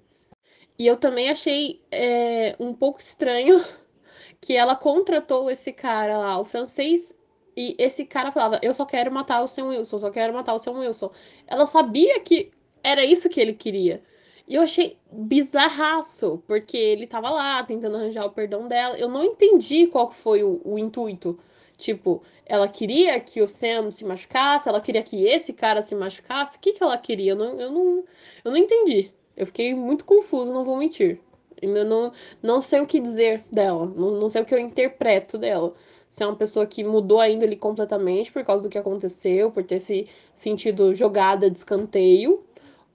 E 0.78 0.86
eu 0.86 0.96
também 0.96 1.30
achei 1.30 1.80
é, 1.90 2.56
um 2.58 2.74
pouco 2.74 3.00
estranho 3.00 3.64
que 4.40 4.54
ela 4.54 4.74
contratou 4.74 5.50
esse 5.50 5.72
cara 5.72 6.18
lá, 6.18 6.38
o 6.38 6.44
francês, 6.44 7.14
e 7.56 7.76
esse 7.78 8.04
cara 8.04 8.32
falava: 8.32 8.58
Eu 8.62 8.74
só 8.74 8.84
quero 8.84 9.12
matar 9.12 9.42
o 9.42 9.48
Sam 9.48 9.68
Wilson, 9.68 9.98
só 9.98 10.10
quero 10.10 10.32
matar 10.34 10.54
o 10.54 10.58
Sam 10.58 10.72
Wilson. 10.80 11.10
Ela 11.46 11.66
sabia 11.66 12.20
que 12.20 12.50
era 12.82 13.04
isso 13.04 13.28
que 13.28 13.40
ele 13.40 13.54
queria. 13.54 14.02
E 14.46 14.54
eu 14.56 14.62
achei 14.62 14.98
bizarraço, 15.10 16.42
porque 16.46 16.76
ele 16.76 17.06
tava 17.06 17.30
lá 17.30 17.62
tentando 17.62 17.96
arranjar 17.96 18.26
o 18.26 18.30
perdão 18.30 18.68
dela. 18.68 18.98
Eu 18.98 19.08
não 19.08 19.24
entendi 19.24 19.86
qual 19.86 20.12
foi 20.12 20.42
o, 20.42 20.60
o 20.64 20.78
intuito 20.78 21.38
Tipo, 21.76 22.22
ela 22.46 22.68
queria 22.68 23.18
que 23.20 23.42
o 23.42 23.48
Sam 23.48 23.90
se 23.90 24.04
machucasse, 24.04 24.68
ela 24.68 24.80
queria 24.80 25.02
que 25.02 25.24
esse 25.24 25.52
cara 25.52 25.82
se 25.82 25.94
machucasse. 25.94 26.56
O 26.56 26.60
que, 26.60 26.72
que 26.72 26.82
ela 26.82 26.96
queria? 26.96 27.32
Eu 27.32 27.36
não, 27.36 27.60
eu 27.60 27.70
não, 27.70 28.04
eu 28.44 28.50
não 28.50 28.56
entendi. 28.56 29.12
Eu 29.36 29.46
fiquei 29.46 29.74
muito 29.74 30.04
confuso, 30.04 30.52
não 30.52 30.64
vou 30.64 30.76
mentir. 30.76 31.20
Eu 31.60 31.84
não, 31.84 32.12
não 32.42 32.60
sei 32.60 32.80
o 32.80 32.86
que 32.86 33.00
dizer 33.00 33.44
dela, 33.50 33.86
não, 33.86 34.10
não 34.12 34.28
sei 34.28 34.42
o 34.42 34.44
que 34.44 34.54
eu 34.54 34.58
interpreto 34.58 35.38
dela. 35.38 35.72
Se 36.14 36.22
é 36.22 36.26
uma 36.28 36.36
pessoa 36.36 36.64
que 36.64 36.84
mudou 36.84 37.18
a 37.18 37.28
índole 37.28 37.56
completamente 37.56 38.30
por 38.30 38.44
causa 38.44 38.62
do 38.62 38.68
que 38.68 38.78
aconteceu, 38.78 39.50
por 39.50 39.64
ter 39.64 39.80
se 39.80 40.06
sentido 40.32 40.94
jogada 40.94 41.50
de 41.50 41.58
escanteio, 41.58 42.44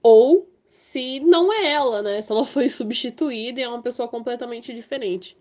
ou 0.02 0.48
se 0.66 1.20
não 1.20 1.52
é 1.52 1.70
ela, 1.70 2.00
né? 2.00 2.22
Se 2.22 2.32
ela 2.32 2.46
foi 2.48 2.70
substituída 2.70 3.60
e 3.60 3.62
é 3.62 3.68
uma 3.68 3.82
pessoa 3.82 4.08
completamente 4.08 4.72
diferente. 4.72 5.36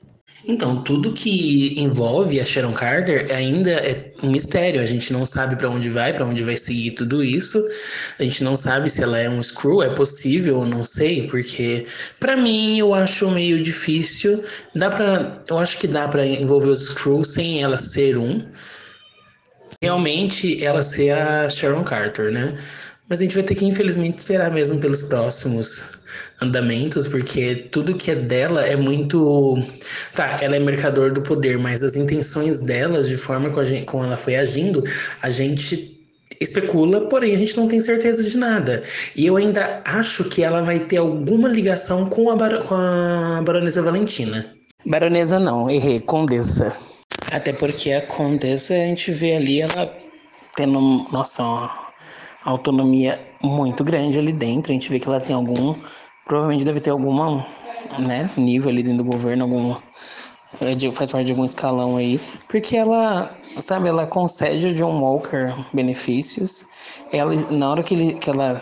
Então, 0.47 0.81
tudo 0.83 1.13
que 1.13 1.79
envolve 1.79 2.39
a 2.39 2.45
Sharon 2.45 2.71
Carter 2.71 3.27
ainda 3.31 3.71
é 3.71 4.11
um 4.23 4.31
mistério. 4.31 4.81
A 4.81 4.85
gente 4.85 5.11
não 5.11 5.25
sabe 5.25 5.55
para 5.55 5.69
onde 5.69 5.89
vai, 5.89 6.13
para 6.13 6.25
onde 6.25 6.43
vai 6.43 6.55
seguir 6.55 6.91
tudo 6.91 7.23
isso. 7.23 7.63
A 8.17 8.23
gente 8.23 8.43
não 8.43 8.55
sabe 8.55 8.89
se 8.89 9.03
ela 9.03 9.19
é 9.19 9.29
um 9.29 9.43
Screw, 9.43 9.83
é 9.83 9.89
possível, 9.93 10.65
não 10.65 10.83
sei, 10.83 11.27
porque 11.27 11.85
para 12.19 12.37
mim 12.37 12.79
eu 12.79 12.93
acho 12.93 13.29
meio 13.29 13.61
difícil. 13.61 14.43
Dá 14.73 14.89
para, 14.89 15.43
eu 15.47 15.57
acho 15.57 15.77
que 15.77 15.87
dá 15.87 16.07
para 16.07 16.25
envolver 16.25 16.69
os 16.69 16.85
Screw 16.85 17.23
sem 17.23 17.61
ela 17.61 17.77
ser 17.77 18.17
um. 18.17 18.41
Realmente 19.81 20.63
ela 20.63 20.83
ser 20.83 21.11
a 21.11 21.49
Sharon 21.49 21.83
Carter, 21.83 22.31
né? 22.31 22.57
Mas 23.09 23.19
a 23.19 23.23
gente 23.23 23.33
vai 23.33 23.43
ter 23.43 23.55
que, 23.55 23.65
infelizmente, 23.65 24.19
esperar 24.19 24.51
mesmo 24.51 24.79
pelos 24.79 25.01
próximos 25.01 25.89
andamentos, 26.39 27.07
porque 27.07 27.55
tudo 27.71 27.95
que 27.95 28.11
é 28.11 28.15
dela 28.15 28.63
é 28.63 28.75
muito. 28.75 29.57
Tá, 30.13 30.37
ela 30.41 30.55
é 30.55 30.59
mercador 30.59 31.11
do 31.11 31.21
poder, 31.21 31.57
mas 31.57 31.83
as 31.83 31.95
intenções 31.95 32.59
delas, 32.59 33.09
de 33.09 33.17
forma 33.17 33.49
como, 33.49 33.65
gente, 33.65 33.85
como 33.85 34.03
ela 34.03 34.15
foi 34.15 34.35
agindo, 34.35 34.83
a 35.23 35.29
gente 35.31 35.99
especula, 36.39 37.07
porém 37.07 37.33
a 37.33 37.37
gente 37.37 37.57
não 37.57 37.67
tem 37.67 37.81
certeza 37.81 38.23
de 38.23 38.37
nada. 38.37 38.83
E 39.15 39.25
eu 39.25 39.35
ainda 39.35 39.81
acho 39.85 40.25
que 40.25 40.43
ela 40.43 40.61
vai 40.61 40.79
ter 40.79 40.97
alguma 40.97 41.49
ligação 41.49 42.05
com 42.05 42.29
a, 42.29 42.35
bar 42.35 42.63
com 42.63 42.75
a 42.75 43.41
baronesa 43.43 43.81
Valentina. 43.81 44.53
Baronesa 44.85 45.39
não, 45.39 45.67
errei, 45.69 45.99
condessa. 45.99 46.71
Até 47.31 47.51
porque 47.51 47.91
a 47.91 48.05
condessa 48.05 48.73
a 48.73 48.77
gente 48.77 49.11
vê 49.11 49.35
ali 49.35 49.61
ela 49.61 49.91
tendo, 50.55 50.79
nossa, 51.11 51.43
autonomia 52.43 53.19
muito 53.43 53.83
grande 53.83 54.19
ali 54.19 54.31
dentro. 54.31 54.71
A 54.71 54.73
gente 54.73 54.89
vê 54.89 54.99
que 54.99 55.07
ela 55.07 55.19
tem 55.19 55.35
algum, 55.35 55.75
provavelmente 56.25 56.65
deve 56.65 56.79
ter 56.79 56.89
alguma, 56.89 57.45
né, 58.07 58.29
nível 58.37 58.69
ali 58.69 58.83
dentro 58.83 59.03
do 59.03 59.11
governo, 59.11 59.43
algum 59.43 59.75
é 60.61 60.91
faz 60.91 61.11
parte 61.11 61.27
de 61.27 61.31
algum 61.31 61.45
escalão 61.45 61.95
aí, 61.95 62.19
porque 62.47 62.75
ela, 62.75 63.31
sabe, 63.59 63.87
ela 63.87 64.07
concede 64.07 64.67
ao 64.67 64.73
John 64.73 64.99
Walker 64.99 65.53
benefícios. 65.71 66.65
Ela, 67.13 67.31
na 67.51 67.69
hora 67.69 67.83
que, 67.83 67.93
ele, 67.93 68.13
que 68.15 68.31
ela 68.31 68.59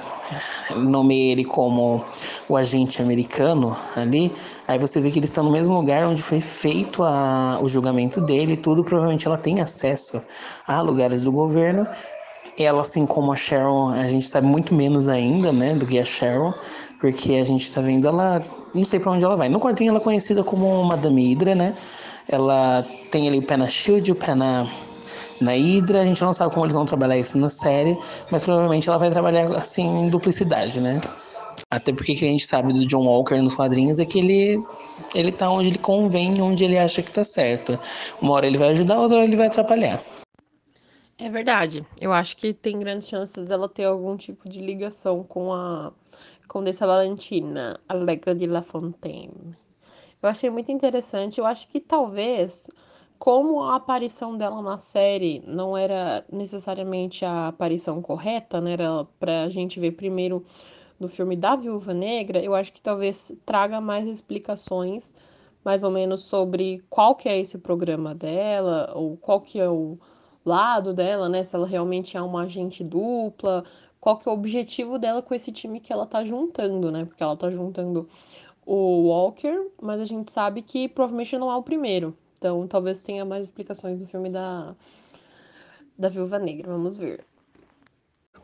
nomeia 0.75 1.31
ele 1.31 1.45
como 1.45 2.03
o 2.49 2.57
agente 2.57 3.01
americano 3.01 3.75
ali, 3.95 4.33
aí 4.67 4.77
você 4.77 4.99
vê 4.99 5.09
que 5.09 5.19
eles 5.19 5.29
estão 5.29 5.45
no 5.45 5.51
mesmo 5.51 5.75
lugar 5.75 6.05
onde 6.05 6.21
foi 6.21 6.41
feito 6.41 7.03
a, 7.03 7.57
o 7.61 7.69
julgamento 7.69 8.19
dele 8.19 8.57
tudo. 8.57 8.83
Provavelmente 8.83 9.25
ela 9.25 9.37
tem 9.37 9.61
acesso 9.61 10.21
a 10.67 10.81
lugares 10.81 11.23
do 11.23 11.31
governo 11.31 11.87
ela, 12.57 12.81
assim 12.81 13.05
como 13.05 13.31
a 13.31 13.35
Cheryl, 13.35 13.89
a 13.89 14.07
gente 14.07 14.27
sabe 14.27 14.47
muito 14.47 14.73
menos 14.73 15.07
ainda, 15.07 15.51
né, 15.51 15.75
do 15.75 15.85
que 15.85 15.99
a 15.99 16.05
Cheryl, 16.05 16.53
porque 16.99 17.33
a 17.33 17.43
gente 17.43 17.71
tá 17.71 17.81
vendo 17.81 18.07
ela, 18.07 18.43
não 18.73 18.83
sei 18.83 18.99
para 18.99 19.11
onde 19.11 19.23
ela 19.23 19.35
vai. 19.35 19.49
No 19.49 19.59
quadrinho 19.59 19.89
ela 19.89 19.99
é 19.99 20.01
conhecida 20.01 20.43
como 20.43 20.83
Madame 20.83 21.31
Hydra, 21.31 21.55
né? 21.55 21.73
Ela 22.27 22.85
tem 23.11 23.27
ali 23.27 23.39
o 23.39 23.43
pé 23.43 23.57
na 23.57 23.67
Shield, 23.67 24.11
o 24.11 24.15
pé 24.15 24.35
na, 24.35 24.67
na 25.39 25.51
Hydra. 25.51 26.01
A 26.01 26.05
gente 26.05 26.21
não 26.23 26.33
sabe 26.33 26.53
como 26.53 26.65
eles 26.65 26.75
vão 26.75 26.85
trabalhar 26.85 27.17
isso 27.17 27.37
na 27.37 27.49
série, 27.49 27.97
mas 28.31 28.43
provavelmente 28.43 28.89
ela 28.89 28.97
vai 28.97 29.09
trabalhar 29.09 29.51
assim 29.55 29.85
em 29.85 30.09
duplicidade, 30.09 30.79
né? 30.79 31.01
Até 31.71 31.93
porque 31.93 32.15
que 32.15 32.25
a 32.25 32.29
gente 32.29 32.45
sabe 32.45 32.73
do 32.73 32.85
John 32.85 33.05
Walker 33.05 33.35
nos 33.41 33.55
quadrinhos 33.55 33.99
é 33.99 34.05
que 34.05 34.19
ele 34.19 34.63
ele 35.13 35.31
tá 35.31 35.49
onde 35.49 35.69
ele 35.69 35.77
convém, 35.77 36.41
onde 36.41 36.63
ele 36.63 36.77
acha 36.77 37.01
que 37.01 37.11
tá 37.11 37.23
certo. 37.23 37.79
Uma 38.21 38.33
hora 38.33 38.47
ele 38.47 38.57
vai 38.57 38.69
ajudar, 38.69 38.99
outra 38.99 39.17
hora 39.17 39.25
ele 39.25 39.35
vai 39.35 39.47
atrapalhar. 39.47 40.01
É 41.19 41.29
verdade. 41.29 41.85
Eu 41.99 42.13
acho 42.13 42.37
que 42.37 42.53
tem 42.53 42.77
grandes 42.79 43.07
chances 43.07 43.45
dela 43.45 43.67
ter 43.67 43.85
algum 43.85 44.15
tipo 44.15 44.47
de 44.47 44.61
ligação 44.61 45.23
com 45.23 45.51
a 45.51 45.91
Condessa 46.47 46.85
Valentina, 46.85 47.79
Allegra 47.89 48.35
de 48.35 48.45
La 48.45 48.61
Fontaine. 48.61 49.55
Eu 50.21 50.29
achei 50.29 50.49
muito 50.49 50.71
interessante. 50.71 51.39
Eu 51.39 51.45
acho 51.45 51.67
que 51.67 51.79
talvez, 51.79 52.67
como 53.19 53.63
a 53.63 53.75
aparição 53.77 54.37
dela 54.37 54.61
na 54.61 54.77
série 54.77 55.41
não 55.47 55.75
era 55.77 56.25
necessariamente 56.31 57.25
a 57.25 57.47
aparição 57.49 58.01
correta, 58.01 58.61
né? 58.61 58.73
Era 58.73 59.05
pra 59.19 59.49
gente 59.49 59.79
ver 59.79 59.91
primeiro 59.93 60.45
no 60.99 61.07
filme 61.07 61.35
da 61.35 61.55
Viúva 61.55 61.93
Negra, 61.93 62.43
eu 62.43 62.55
acho 62.55 62.73
que 62.73 62.81
talvez 62.81 63.31
traga 63.45 63.81
mais 63.81 64.07
explicações, 64.07 65.15
mais 65.63 65.83
ou 65.83 65.91
menos 65.91 66.23
sobre 66.23 66.83
qual 66.89 67.15
que 67.15 67.29
é 67.29 67.39
esse 67.39 67.57
programa 67.57 68.15
dela, 68.15 68.91
ou 68.95 69.17
qual 69.17 69.41
que 69.41 69.59
é 69.59 69.69
o 69.69 69.99
lado 70.47 70.93
dela, 70.93 71.27
né? 71.29 71.43
Se 71.43 71.55
ela 71.55 71.67
realmente 71.67 72.15
é 72.17 72.21
uma 72.21 72.43
agente 72.43 72.83
dupla, 72.83 73.63
qual 73.99 74.17
que 74.17 74.27
é 74.27 74.31
o 74.31 74.35
objetivo 74.35 74.97
dela 74.97 75.21
com 75.21 75.33
esse 75.33 75.51
time 75.51 75.79
que 75.79 75.91
ela 75.91 76.05
tá 76.05 76.23
juntando, 76.23 76.91
né? 76.91 77.05
Porque 77.05 77.21
ela 77.21 77.35
tá 77.35 77.49
juntando 77.49 78.07
o 78.65 79.07
Walker, 79.07 79.67
mas 79.81 79.99
a 80.01 80.05
gente 80.05 80.31
sabe 80.31 80.61
que 80.61 80.87
provavelmente 80.87 81.37
não 81.37 81.51
é 81.51 81.55
o 81.55 81.63
primeiro. 81.63 82.15
Então, 82.37 82.67
talvez 82.67 83.01
tenha 83.01 83.25
mais 83.25 83.45
explicações 83.45 83.99
no 83.99 84.05
filme 84.05 84.29
da 84.29 84.75
da 85.97 86.09
Viúva 86.09 86.37
Negra, 86.37 86.71
vamos 86.71 86.97
ver. 86.97 87.25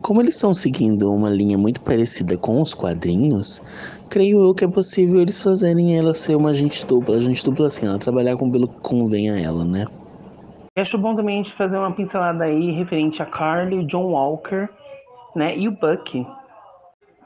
Como 0.01 0.19
eles 0.21 0.33
estão 0.35 0.53
seguindo 0.53 1.13
uma 1.13 1.29
linha 1.29 1.57
muito 1.57 1.79
parecida 1.81 2.35
com 2.35 2.59
os 2.59 2.73
quadrinhos, 2.73 3.61
creio 4.09 4.43
eu 4.43 4.53
que 4.55 4.65
é 4.65 4.67
possível 4.67 5.21
eles 5.21 5.41
fazerem 5.41 5.95
ela 5.97 6.15
ser 6.15 6.35
uma 6.35 6.49
agente 6.49 6.83
dupla, 6.85 7.17
agente 7.17 7.45
dupla 7.45 7.67
assim, 7.67 7.85
ela 7.85 7.99
trabalhar 7.99 8.35
com 8.35 8.49
pelo 8.49 8.67
que 8.67 8.79
convém 8.81 9.29
a 9.29 9.39
ela, 9.39 9.63
né? 9.63 9.85
Acho 10.75 10.97
bom 10.97 11.15
também 11.15 11.39
a 11.39 11.43
gente 11.43 11.55
fazer 11.55 11.77
uma 11.77 11.91
pincelada 11.93 12.45
aí 12.45 12.71
referente 12.71 13.21
a 13.21 13.27
Carly, 13.27 13.85
John 13.85 14.05
Walker, 14.05 14.67
né, 15.35 15.55
e 15.55 15.67
o 15.67 15.71
Bucky. 15.71 16.25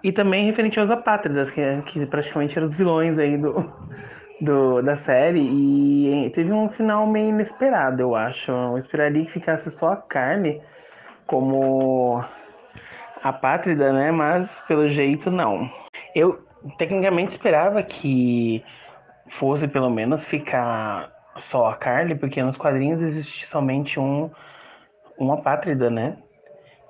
E 0.03 0.11
também 0.11 0.45
referente 0.45 0.77
aos 0.77 0.91
apátridas, 0.91 1.49
que, 1.51 1.61
que 1.83 2.05
praticamente 2.07 2.57
eram 2.57 2.67
os 2.67 2.75
vilões 2.75 3.17
aí 3.17 3.37
do, 3.37 3.65
do, 4.41 4.81
da 4.81 4.97
série. 4.97 5.39
E 5.39 6.29
teve 6.35 6.51
um 6.51 6.69
final 6.69 7.07
meio 7.07 7.29
inesperado, 7.29 8.01
eu 8.01 8.15
acho. 8.15 8.51
Eu 8.51 8.77
esperaria 8.79 9.25
que 9.25 9.31
ficasse 9.31 9.71
só 9.71 9.93
a 9.93 9.95
Carly 9.95 10.61
como 11.25 12.23
apátrida, 13.23 13.93
né? 13.93 14.11
Mas 14.11 14.49
pelo 14.67 14.89
jeito 14.89 15.31
não. 15.31 15.69
Eu 16.13 16.39
tecnicamente 16.77 17.31
esperava 17.31 17.81
que 17.81 18.63
fosse 19.39 19.67
pelo 19.67 19.89
menos 19.89 20.23
ficar 20.25 21.16
só 21.49 21.67
a 21.69 21.75
Carly, 21.75 22.15
porque 22.15 22.41
nos 22.41 22.57
quadrinhos 22.57 23.01
existe 23.01 23.45
somente 23.47 23.99
um 23.99 24.29
uma 25.17 25.35
apátrida, 25.35 25.89
né? 25.89 26.17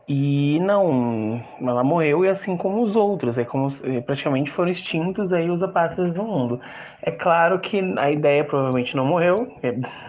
E 0.07 0.57
não, 0.61 1.43
ela 1.61 1.83
morreu 1.83 2.23
e 2.23 2.29
assim 2.29 2.55
como 2.55 2.81
os 2.83 2.95
outros, 2.95 3.37
é 3.37 3.43
como 3.43 3.69
praticamente 4.05 4.51
foram 4.51 4.71
extintos 4.71 5.33
aí 5.33 5.49
os 5.49 5.61
apátridas 5.61 6.13
do 6.13 6.23
mundo. 6.23 6.61
É 7.01 7.11
claro 7.11 7.59
que 7.59 7.77
a 7.97 8.09
ideia 8.09 8.45
provavelmente 8.45 8.95
não 8.95 9.05
morreu, 9.05 9.35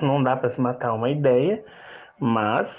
não 0.01 0.22
dá 0.22 0.37
para 0.37 0.51
se 0.51 0.61
matar 0.61 0.92
uma 0.92 1.11
ideia, 1.11 1.64
mas 2.20 2.70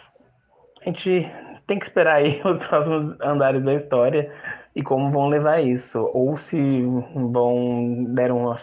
a 0.82 0.86
gente 0.86 1.30
tem 1.68 1.78
que 1.78 1.86
esperar 1.86 2.16
aí 2.16 2.40
os 2.46 2.66
próximos 2.66 3.20
andares 3.20 3.64
da 3.64 3.74
história 3.74 4.32
e 4.74 4.82
como 4.82 5.12
vão 5.12 5.28
levar 5.28 5.60
isso. 5.60 6.10
Ou 6.14 6.38
se 6.38 6.82
vão 7.14 8.06
deram 8.14 8.58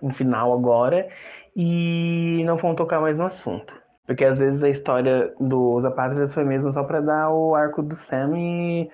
um 0.00 0.12
final 0.12 0.52
agora 0.52 1.08
e 1.56 2.44
não 2.44 2.56
vão 2.56 2.74
tocar 2.74 3.00
mais 3.00 3.18
no 3.18 3.24
assunto. 3.24 3.72
Porque 4.06 4.24
às 4.24 4.38
vezes 4.38 4.62
a 4.62 4.68
história 4.68 5.34
dos 5.40 5.84
apátridas 5.84 6.32
foi 6.32 6.44
mesmo 6.44 6.70
só 6.70 6.84
para 6.84 7.00
dar 7.00 7.30
o 7.30 7.56
arco 7.56 7.82
do 7.82 7.96
Sam 7.96 8.38
e 8.38 8.90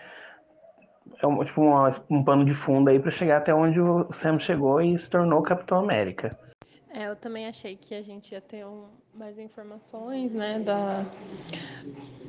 é 1.20 1.26
um, 1.26 1.44
tipo 1.44 1.60
um, 1.60 1.74
um 2.08 2.24
pano 2.24 2.44
de 2.44 2.54
fundo 2.54 2.88
aí 2.88 2.98
para 2.98 3.10
chegar 3.10 3.38
até 3.38 3.54
onde 3.54 3.80
o 3.80 4.10
Sam 4.12 4.38
chegou 4.38 4.80
e 4.80 4.96
se 4.98 5.10
tornou 5.10 5.42
Capitão 5.42 5.78
América. 5.78 6.30
É, 6.94 7.08
eu 7.08 7.16
também 7.16 7.46
achei 7.46 7.74
que 7.74 7.94
a 7.94 8.02
gente 8.02 8.32
ia 8.32 8.40
ter 8.40 8.66
um, 8.66 8.84
mais 9.14 9.38
informações, 9.38 10.34
né, 10.34 10.58
da, 10.58 11.04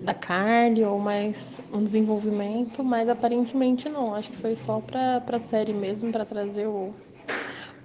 da 0.01 0.13
Carly 0.13 0.85
ou 0.85 0.99
mais 0.99 1.61
um 1.73 1.83
desenvolvimento, 1.83 2.81
mas 2.81 3.09
aparentemente 3.09 3.89
não. 3.89 4.15
Acho 4.15 4.31
que 4.31 4.37
foi 4.37 4.55
só 4.55 4.79
para 4.79 5.21
a 5.27 5.39
série 5.39 5.73
mesmo, 5.73 6.13
para 6.13 6.23
trazer 6.23 6.65
o, 6.65 6.93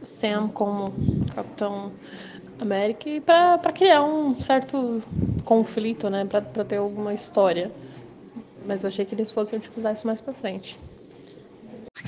o, 0.00 0.06
Sam 0.06 0.48
como 0.48 0.92
Capitão 1.34 1.92
América 2.60 3.08
e 3.08 3.20
para 3.20 3.58
criar 3.72 4.02
um 4.02 4.40
certo 4.40 5.02
conflito, 5.44 6.10
né, 6.10 6.24
para 6.24 6.64
ter 6.64 6.76
alguma 6.76 7.14
história. 7.14 7.70
Mas 8.66 8.82
eu 8.82 8.88
achei 8.88 9.04
que 9.04 9.14
eles 9.14 9.30
fossem 9.30 9.58
utilizar 9.58 9.94
isso 9.94 10.06
mais 10.06 10.20
para 10.20 10.34
frente. 10.34 10.78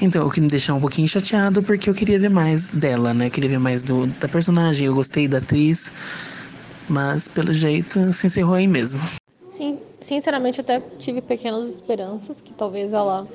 Então, 0.00 0.26
o 0.26 0.30
que 0.30 0.40
me 0.40 0.48
deixou 0.48 0.76
um 0.76 0.80
pouquinho 0.80 1.08
chateado 1.08 1.62
porque 1.62 1.88
eu 1.90 1.94
queria 1.94 2.18
ver 2.18 2.30
mais 2.30 2.70
dela, 2.70 3.12
né? 3.12 3.26
Eu 3.26 3.30
queria 3.30 3.50
ver 3.50 3.58
mais 3.58 3.82
do, 3.82 4.06
da 4.06 4.28
personagem, 4.28 4.86
eu 4.86 4.94
gostei 4.94 5.28
da 5.28 5.38
atriz, 5.38 5.92
mas 6.88 7.28
pelo 7.28 7.52
jeito 7.52 8.12
se 8.12 8.26
encerrou 8.26 8.54
aí 8.54 8.66
mesmo. 8.66 9.00
Sim, 9.48 9.78
sinceramente 10.00 10.60
até 10.60 10.80
tive 10.98 11.20
pequenas 11.20 11.74
esperanças 11.74 12.40
que 12.40 12.52
talvez 12.52 12.92
ela 12.92 13.28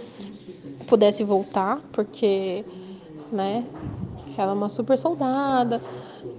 pudesse 0.88 1.24
voltar, 1.24 1.80
porque, 1.92 2.64
né, 3.32 3.64
ela 4.38 4.52
é 4.52 4.56
uma 4.56 4.70
super 4.70 4.98
soldada, 4.98 5.82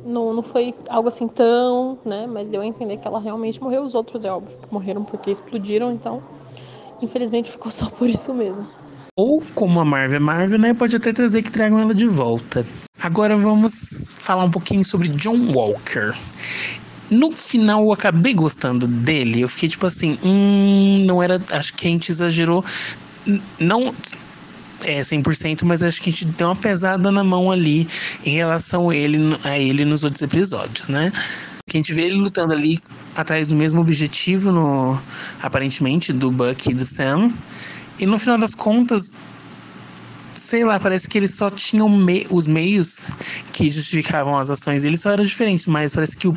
não, 0.05 0.33
não 0.33 0.42
foi 0.42 0.75
algo 0.88 1.09
assim 1.09 1.29
tão, 1.29 1.99
né, 2.05 2.27
mas 2.27 2.49
deu 2.49 2.61
a 2.61 2.66
entender 2.66 2.96
que 2.96 3.07
ela 3.07 3.18
realmente 3.18 3.62
morreu. 3.62 3.85
Os 3.85 3.94
outros, 3.94 4.25
é 4.25 4.31
óbvio, 4.31 4.57
que 4.57 4.72
morreram 4.72 5.05
porque 5.05 5.31
explodiram, 5.31 5.92
então, 5.92 6.22
infelizmente 7.03 7.51
ficou 7.53 7.70
só 7.70 7.88
por 7.88 8.09
isso 8.09 8.33
mesmo. 8.33 8.66
Ou 9.18 9.42
como 9.55 9.81
a 9.81 9.85
Marvel 9.85 10.16
é 10.16 10.20
Marvel, 10.20 10.59
né? 10.59 10.75
Pode 10.75 10.94
até 10.94 11.11
trazer 11.11 11.42
que 11.42 11.51
tragam 11.51 11.79
ela 11.79 11.94
de 11.94 12.07
volta. 12.07 12.66
Agora 13.03 13.35
vamos 13.35 14.14
falar 14.18 14.44
um 14.44 14.51
pouquinho 14.51 14.85
sobre 14.85 15.09
John 15.09 15.53
Walker. 15.55 16.12
No 17.11 17.33
final 17.33 17.85
eu 17.85 17.92
acabei 17.92 18.35
gostando 18.35 18.87
dele. 18.87 19.40
Eu 19.40 19.49
fiquei 19.49 19.70
tipo 19.70 19.87
assim, 19.87 20.18
hum, 20.22 21.01
não 21.07 21.22
era. 21.22 21.40
Acho 21.51 21.72
que 21.72 21.87
a 21.87 21.90
gente 21.90 22.11
exagerou. 22.11 22.62
Não 23.59 23.94
é 24.87 25.01
100%, 25.01 25.64
mas 25.64 25.83
acho 25.83 26.01
que 26.01 26.11
a 26.11 26.12
gente 26.12 26.27
deu 26.27 26.49
uma 26.49 26.57
pesada 26.57 27.11
na 27.11 27.25
mão 27.25 27.51
ali 27.51 27.88
em 28.25 28.31
relação 28.31 28.88
a 28.88 28.96
ele, 28.96 29.18
a 29.44 29.59
ele 29.59 29.85
nos 29.85 30.05
outros 30.05 30.22
episódios, 30.22 30.88
né? 30.88 31.12
Que 31.68 31.77
a 31.77 31.81
gente 31.81 31.92
vê 31.92 32.03
ele 32.03 32.14
lutando 32.14 32.53
ali 32.53 32.81
atrás 33.16 33.49
do 33.49 33.57
mesmo 33.57 33.81
objetivo, 33.81 34.53
no, 34.53 34.99
aparentemente, 35.42 36.12
do 36.12 36.31
Buck 36.31 36.70
e 36.70 36.75
do 36.75 36.85
Sam. 36.85 37.33
E 37.99 38.07
no 38.07 38.18
final 38.18 38.38
das 38.38 38.55
contas, 38.55 39.18
sei 40.35 40.64
lá, 40.64 40.79
parece 40.79 41.09
que 41.09 41.18
eles 41.18 41.35
só 41.35 41.51
tinham 41.51 41.88
me 41.88 42.27
os 42.31 42.46
meios 42.46 43.11
que 43.53 43.68
justificavam 43.68 44.38
as 44.38 44.49
ações 44.49 44.85
eles 44.85 45.01
só 45.01 45.11
eram 45.11 45.25
diferentes, 45.25 45.66
mas 45.66 45.92
parece 45.92 46.16
que 46.16 46.29
o, 46.29 46.37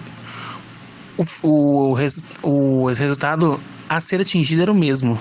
o, 1.17 1.25
o, 1.43 1.93
res, 1.93 2.23
o 2.41 2.85
resultado 2.87 3.59
a 3.87 3.99
ser 3.99 4.21
atingido 4.21 4.63
era 4.63 4.71
o 4.71 4.75
mesmo. 4.75 5.19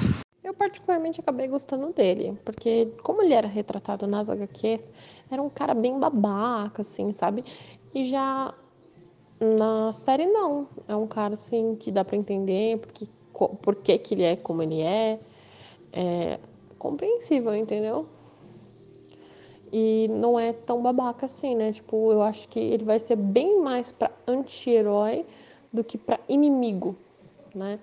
Particularmente 0.89 1.21
acabei 1.21 1.47
gostando 1.49 1.93
dele, 1.93 2.39
porque 2.47 2.91
como 3.03 3.21
ele 3.21 3.35
era 3.35 3.47
retratado 3.47 4.07
nas 4.07 4.31
HQs, 4.31 4.91
era 5.31 5.43
um 5.43 5.51
cara 5.51 5.75
bem 5.75 5.99
babaca, 5.99 6.81
assim, 6.81 7.13
sabe? 7.13 7.45
E 7.95 8.07
já 8.07 8.55
na 9.39 9.93
série 9.93 10.25
não, 10.25 10.67
é 10.89 10.97
um 10.97 11.07
cara 11.07 11.35
assim 11.35 11.77
que 11.77 11.93
dá 11.93 12.03
para 12.07 12.17
entender 12.17 12.79
porque 12.79 13.07
por 13.61 13.77
que, 13.77 13.99
que 13.99 14.15
ele 14.15 14.23
é 14.23 14.35
como 14.35 14.63
ele 14.63 14.81
é 14.81 15.21
é 15.93 16.39
compreensível, 16.79 17.55
entendeu? 17.55 18.07
E 19.71 20.09
não 20.09 20.41
é 20.41 20.55
tão 20.55 20.81
babaca 20.81 21.27
assim, 21.27 21.55
né? 21.55 21.71
Tipo, 21.71 22.13
eu 22.13 22.23
acho 22.23 22.49
que 22.49 22.59
ele 22.59 22.85
vai 22.85 22.99
ser 22.99 23.17
bem 23.17 23.61
mais 23.61 23.91
para 23.91 24.11
anti-herói 24.27 25.27
do 25.71 25.85
que 25.85 25.99
para 25.99 26.19
inimigo, 26.27 26.97
né? 27.55 27.79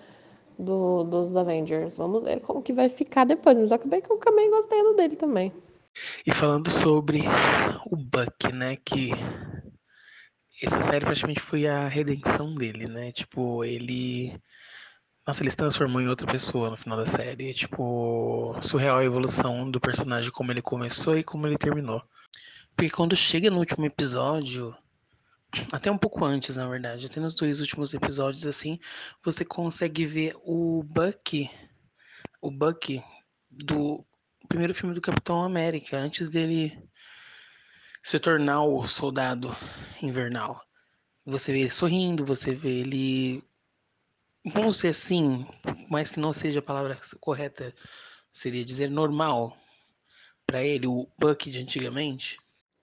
Do, 0.58 1.04
dos 1.04 1.36
Avengers. 1.36 1.98
Vamos 1.98 2.24
ver 2.24 2.40
como 2.40 2.62
que 2.62 2.74
vai 2.74 2.90
ficar 2.90 3.26
depois. 3.26 3.58
Mas 3.58 3.72
eu 3.72 3.76
acabei 3.76 4.02
que 4.02 4.12
eu 4.12 4.18
também 4.18 4.50
gostei 4.50 4.96
dele 4.96 5.16
também. 5.16 5.54
E 6.26 6.34
falando 6.34 6.70
sobre 6.70 7.22
o 7.90 7.96
Buck, 7.96 8.52
né? 8.54 8.76
Que 8.78 9.12
essa 10.62 10.82
série 10.82 11.06
praticamente 11.06 11.42
foi 11.42 11.68
a 11.68 11.88
redenção 11.88 12.54
dele, 12.54 12.88
né? 12.88 13.12
Tipo, 13.12 13.64
ele 13.64 14.34
nossa, 15.28 15.42
ele 15.42 15.50
se 15.50 15.58
transformou 15.58 16.00
em 16.00 16.08
outra 16.08 16.28
pessoa 16.28 16.70
no 16.70 16.78
final 16.78 16.98
da 16.98 17.06
série. 17.08 17.50
É, 17.50 17.54
tipo, 17.54 18.56
surreal 18.62 18.98
a 19.00 19.04
evolução 19.04 19.70
do 19.70 19.80
personagem, 19.80 20.32
como 20.32 20.52
ele 20.52 20.62
começou 20.62 21.18
e 21.18 21.24
como 21.24 21.48
ele 21.48 21.58
terminou. 21.58 22.02
Porque 22.76 22.92
quando 22.92 23.16
chega 23.16 23.50
no 23.50 23.58
último 23.58 23.86
episódio, 23.86 24.76
até 25.72 25.92
um 25.92 25.98
pouco 25.98 26.24
antes, 26.26 26.56
na 26.56 26.68
verdade, 26.68 27.06
até 27.06 27.20
nos 27.20 27.36
dois 27.36 27.60
últimos 27.60 27.94
episódios, 27.94 28.46
assim, 28.46 28.80
você 29.24 29.46
consegue 29.46 30.06
ver 30.06 30.36
o 30.44 30.84
Bucky, 30.84 31.50
o 32.42 32.52
Bucky 32.52 33.04
do 33.50 34.06
primeiro 34.48 34.74
filme 34.74 34.94
do 34.94 35.02
Capitão 35.02 35.44
América, 35.44 35.98
antes 35.98 36.30
dele 36.30 36.78
se 38.04 38.20
tornar 38.20 38.64
o 38.64 38.86
soldado 38.86 39.50
invernal. 40.02 40.62
Você 41.26 41.52
vê 41.52 41.62
ele 41.62 41.70
sorrindo, 41.70 42.24
você 42.24 42.54
vê 42.54 42.82
ele 42.82 43.44
vamos 44.54 44.76
dizer 44.76 44.90
assim, 44.90 45.46
mas 45.90 46.12
que 46.12 46.20
não 46.20 46.32
seja 46.32 46.60
a 46.60 46.64
palavra 46.64 47.00
correta, 47.20 47.74
seria 48.32 48.64
dizer 48.64 48.90
normal. 48.90 49.58
para 50.46 50.64
ele, 50.64 50.86
o 50.86 51.10
Buck 51.18 51.50
de 51.50 51.60
antigamente? 51.62 52.38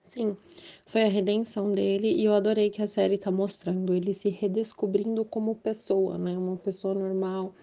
Sim, 0.05 0.37
foi 0.87 1.03
a 1.03 1.09
redenção 1.09 1.73
dele 1.73 2.09
e 2.13 2.25
eu 2.25 2.35
adorei 2.35 2.71
que 2.71 2.83
a 2.83 2.87
série 2.89 3.17
tá 3.19 3.31
mostrando 3.31 3.95
ele 3.95 4.13
se 4.13 4.29
redescobrindo 4.29 5.25
como 5.25 5.55
pessoa, 5.57 6.19
né? 6.19 6.37
Uma 6.37 6.57
pessoa 6.57 6.95
normal 6.95 7.55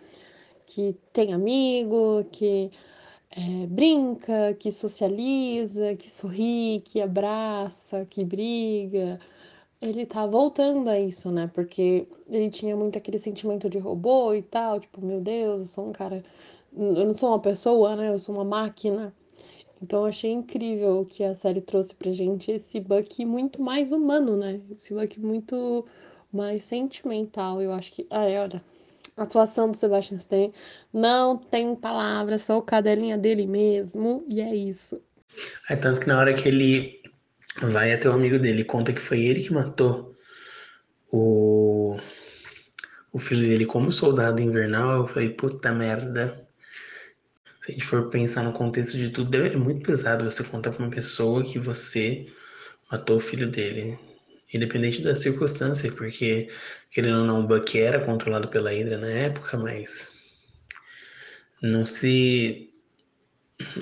que 0.66 0.96
tem 1.14 1.34
amigo, 1.34 2.24
que 2.32 2.72
é, 3.32 3.68
brinca, 3.68 4.54
que 4.56 4.72
socializa, 4.72 5.96
que 5.96 6.10
sorri, 6.10 6.82
que 6.86 7.02
abraça, 7.02 8.06
que 8.06 8.26
briga. 8.26 9.20
Ele 9.82 10.06
tá 10.06 10.26
voltando 10.28 10.90
a 10.90 11.00
isso, 11.00 11.32
né? 11.32 11.50
Porque 11.54 12.08
ele 12.30 12.50
tinha 12.52 12.76
muito 12.78 12.98
aquele 12.98 13.20
sentimento 13.20 13.70
de 13.70 13.80
robô 13.80 14.34
e 14.34 14.42
tal, 14.44 14.80
tipo, 14.80 15.02
meu 15.06 15.22
Deus, 15.22 15.62
eu 15.62 15.68
sou 15.68 15.90
um 15.90 15.94
cara. 15.94 16.24
Eu 16.76 17.06
não 17.06 17.14
sou 17.16 17.30
uma 17.30 17.40
pessoa, 17.42 17.96
né? 17.96 18.10
Eu 18.10 18.20
sou 18.20 18.36
uma 18.36 18.46
máquina. 18.46 19.14
Então 19.82 20.06
achei 20.06 20.32
incrível 20.32 21.06
que 21.10 21.24
a 21.24 21.34
série 21.34 21.62
trouxe 21.62 21.96
pra 21.96 22.12
gente 22.12 22.52
esse 22.52 22.80
Buck 22.80 23.24
muito 23.26 23.62
mais 23.62 23.92
humano, 23.92 24.36
né? 24.36 24.60
Esse 24.72 24.94
Buck 24.94 25.20
muito 25.20 25.86
mais 26.32 26.64
sentimental. 26.64 27.62
Eu 27.62 27.74
acho 27.74 27.92
que. 27.92 28.06
Ai, 28.10 28.38
olha. 28.38 28.62
A 29.16 29.24
atuação 29.24 29.70
do 29.70 29.76
Sebastian 29.76 30.18
Stan 30.18 30.50
não 30.94 31.38
tem 31.38 31.76
palavras, 31.76 32.44
sou 32.44 32.62
cadelinha 32.62 33.18
dele 33.18 33.46
mesmo, 33.46 34.24
e 34.30 34.40
é 34.40 34.56
isso. 34.56 35.02
É 35.70 35.76
tanto 35.76 36.00
que 36.00 36.08
na 36.08 36.18
hora 36.18 36.34
que 36.34 36.48
ele 36.48 37.02
vai 37.62 37.92
até 37.94 38.08
o 38.08 38.14
amigo 38.14 38.40
dele 38.40 38.64
conta 38.64 38.94
que 38.94 39.02
foi 39.02 39.26
ele 39.26 39.44
que 39.44 39.52
matou 39.52 40.16
o, 41.12 41.98
o 43.12 43.20
filho 43.20 43.42
dele 43.42 43.66
como 43.66 43.92
soldado 43.92 44.42
invernal, 44.42 45.02
eu 45.02 45.08
falei, 45.08 45.30
puta 45.30 45.74
merda. 45.74 46.48
Se 47.70 47.74
a 47.74 47.78
gente 47.78 47.86
for 47.86 48.10
pensar 48.10 48.44
no 48.44 48.52
contexto 48.52 48.98
de 48.98 49.12
tudo, 49.12 49.36
é 49.36 49.56
muito 49.56 49.86
pesado 49.86 50.26
você 50.26 50.44
contar 50.44 50.72
pra 50.72 50.84
uma 50.84 50.92
pessoa 50.92 51.44
que 51.44 51.60
você 51.60 52.26
matou 52.92 53.18
o 53.18 53.20
filho 53.20 53.48
dele. 53.48 54.00
Independente 54.52 55.04
da 55.04 55.16
circunstância, 55.16 55.92
porque, 55.92 56.50
querendo 56.90 57.20
ou 57.20 57.26
não, 57.26 57.42
o 57.42 57.48
Buck 57.48 57.80
era 57.80 58.04
controlado 58.04 58.48
pela 58.48 58.72
Hydra 58.72 58.98
na 58.98 59.08
época, 59.08 59.56
mas 59.56 60.18
não 61.62 61.86
se. 61.86 62.74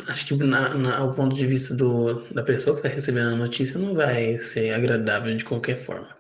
Acho 0.09 0.27
que 0.27 0.43
na, 0.43 0.73
na, 0.73 0.97
ao 0.97 1.13
ponto 1.13 1.33
de 1.33 1.47
vista 1.47 1.73
do, 1.73 2.25
da 2.33 2.43
pessoa 2.43 2.75
que 2.75 2.85
está 2.85 2.93
recebendo 2.93 3.35
a 3.35 3.37
notícia, 3.37 3.79
não 3.79 3.93
vai 3.93 4.37
ser 4.37 4.73
agradável 4.73 5.33
de 5.33 5.45
qualquer 5.45 5.77
forma. 5.77 6.13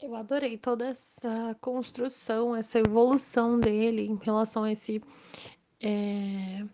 Eu 0.00 0.14
adorei 0.14 0.56
toda 0.56 0.86
essa 0.86 1.56
construção, 1.60 2.54
essa 2.54 2.78
evolução 2.78 3.58
dele 3.58 4.06
em 4.06 4.18
relação 4.22 4.62
a 4.62 4.70
esse. 4.70 5.02
É 5.82 6.64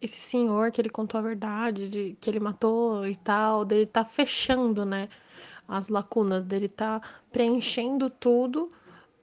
esse 0.00 0.16
senhor 0.16 0.70
que 0.70 0.80
ele 0.80 0.88
contou 0.88 1.18
a 1.18 1.22
verdade, 1.22 1.88
de 1.88 2.16
que 2.20 2.30
ele 2.30 2.38
matou 2.38 3.04
e 3.04 3.16
tal, 3.16 3.64
dele 3.64 3.84
tá 3.84 4.04
fechando, 4.04 4.84
né? 4.84 5.08
as 5.68 5.90
lacunas 5.90 6.44
dele 6.44 6.68
tá 6.68 7.00
preenchendo 7.30 8.08
tudo 8.08 8.72